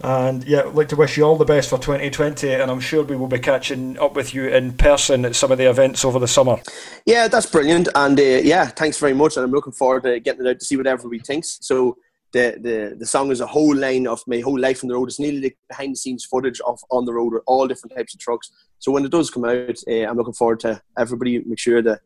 [0.00, 3.02] And yeah, I'd like to wish you all the best for 2020, and I'm sure
[3.02, 6.20] we will be catching up with you in person at some of the events over
[6.20, 6.60] the summer.
[7.04, 7.88] Yeah, that's brilliant.
[7.96, 9.36] And uh, yeah, thanks very much.
[9.36, 11.58] And I'm looking forward to getting it out to see what everybody thinks.
[11.62, 11.96] So
[12.32, 15.08] the, the the song is a whole line of my whole life on the road.
[15.08, 18.14] It's nearly like behind the scenes footage of on the road with all different types
[18.14, 18.50] of trucks.
[18.78, 21.98] So when it does come out, uh, I'm looking forward to everybody make sure to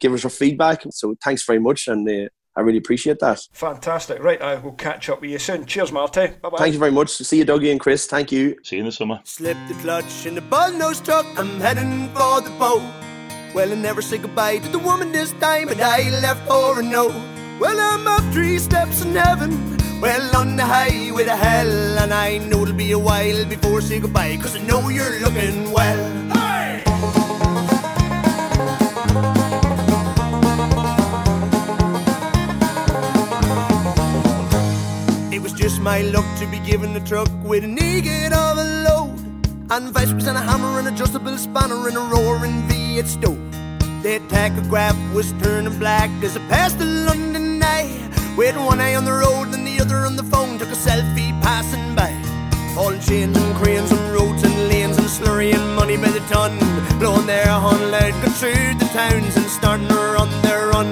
[0.00, 0.82] give us your feedback.
[0.90, 3.40] So thanks very much, and uh, I really appreciate that.
[3.52, 4.22] Fantastic.
[4.22, 5.64] Right, I will catch up with you soon.
[5.64, 6.28] Cheers, Marty.
[6.42, 6.58] Bye bye.
[6.58, 7.10] Thank you very much.
[7.10, 8.06] See you, Dougie and Chris.
[8.06, 8.56] Thank you.
[8.62, 9.20] See you in the summer.
[9.24, 11.26] Slip the clutch in the bullnose truck.
[11.38, 12.82] I'm heading for the boat.
[13.54, 16.82] Well, I never say goodbye to the woman this time, but I left for a
[16.82, 17.39] note.
[17.60, 19.50] Well, I'm up three steps in heaven.
[20.00, 23.80] Well, on the highway to hell, and I know it'll be a while before I
[23.80, 26.00] say goodbye, cause I know you're looking well.
[26.32, 26.82] Hey!
[35.30, 38.64] It was just my luck to be given the truck with a naked of a
[38.88, 39.18] load.
[39.70, 43.50] And vice was and a hammer, and an adjustable spanner, and a roaring V8 stove.
[44.02, 47.92] The tachograph was turning black as I passed the London night.
[48.36, 51.30] With one eye on the road and the other on the phone, took a selfie
[51.42, 52.10] passing by.
[52.74, 56.52] Hauling chains and cranes on roads and lanes and slurrying money by the ton.
[56.98, 60.88] Blowing their horn loud, go through the towns and starting to run their run.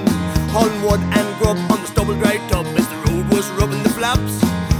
[0.53, 3.91] Hauling wood and grub on the stubble dry tub as the road was rubbing the
[3.91, 4.35] flaps.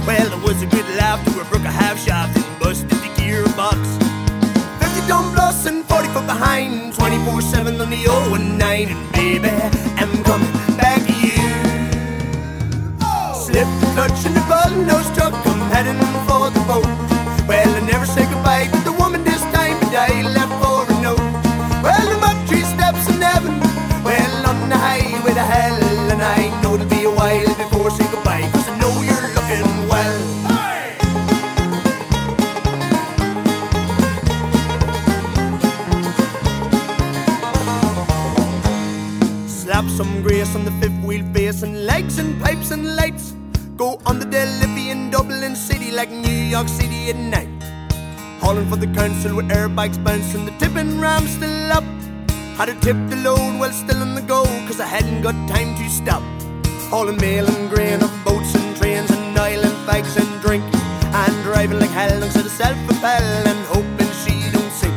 [0.05, 3.11] Well, it was a good laugh to a brook a half shaft and busted the
[3.17, 3.81] gearbox.
[4.79, 8.87] 50 ton plus and 40 foot behind, 24 7 on the 0 and 9.
[8.93, 9.49] And baby,
[9.97, 10.78] I'm coming
[13.49, 15.33] slip the clutch in the button nose truck.
[15.49, 16.89] I'm heading for the boat.
[17.49, 20.95] Well, I never say goodbye to the woman this time, but I left for a
[21.01, 21.25] note.
[21.85, 23.55] Well, I'm up three steps in heaven.
[24.05, 25.88] Well, on the highway to hell,
[47.09, 47.49] At night.
[48.39, 51.83] Hauling for the council with airbikes bouncing, the tipping ram still up.
[52.55, 55.75] Had to tip the load while still on the go, cause I hadn't got time
[55.77, 56.21] to stop.
[56.91, 60.63] Hauling mail and grain of boats and trains and oil and and drink.
[61.01, 64.93] And driving like hell instead of self-propel and hoping she don't sink.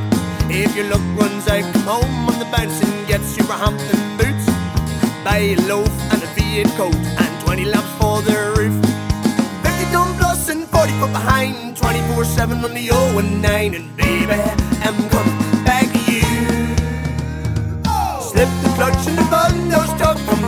[0.50, 4.46] If your luck runs out, come home on the bounce and get super Hampton boots.
[5.24, 8.91] Buy a loaf and a V8 coat and 20 lamps for the roof.
[10.83, 11.76] 40 foot behind.
[11.76, 13.74] 24 7 on the 0 and 9.
[13.74, 14.33] And baby,
[14.83, 16.22] I'm coming back to you.
[18.20, 20.41] Slip the clutch in the button, nose tuck.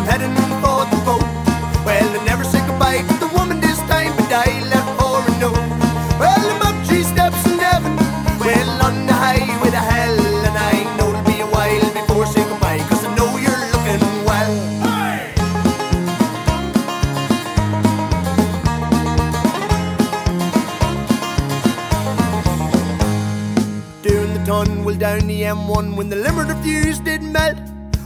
[25.67, 27.57] The M1 when the limiter fuse did melt.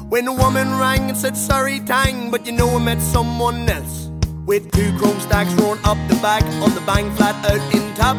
[0.09, 4.11] When the woman rang and said, sorry, tang, but you know I met someone else.
[4.47, 8.17] With two chrome stacks roaring up the back on the bang flat out in top.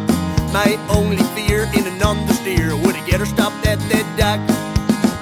[0.53, 4.39] My only fear in an understeer would I get her stopped at that dock.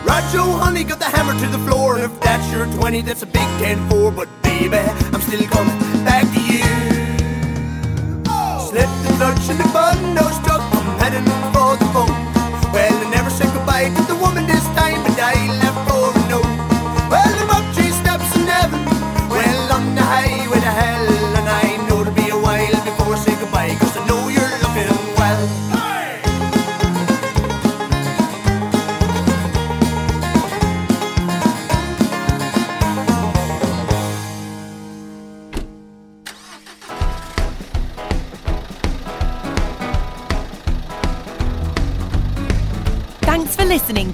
[0.04, 3.26] Rojo, honey, got the hammer to the floor, and if that's your 20, that's a
[3.26, 4.12] big 10 4.
[4.12, 6.68] But baby, I'm still coming back to you.
[8.68, 12.74] Slip the clutch and the button, no struck, I'm heading for the phone.
[12.74, 16.54] Well, said goodbye to the woman this time, but I left for a note.
[17.12, 18.84] Well, I'm up three steps in heaven,
[19.30, 20.37] well, on the highway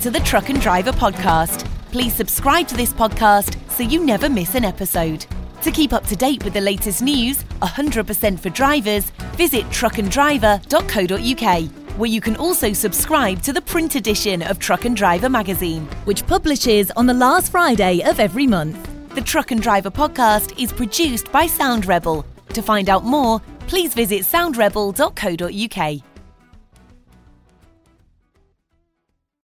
[0.04, 1.66] to the Truck and Driver podcast.
[1.94, 5.26] Please subscribe to this podcast so you never miss an episode.
[5.62, 12.10] To keep up to date with the latest news, 100% for drivers, visit truckanddriver.co.uk, where
[12.10, 15.86] you can also subscribe to the print edition of Truck and Driver magazine.
[16.04, 18.90] which publishes on the last Friday of every month.
[19.16, 22.26] The Truck and Driver podcast is produced by Sound Rebel.
[22.50, 26.13] To find out more, please visit soundrebel.co.uk.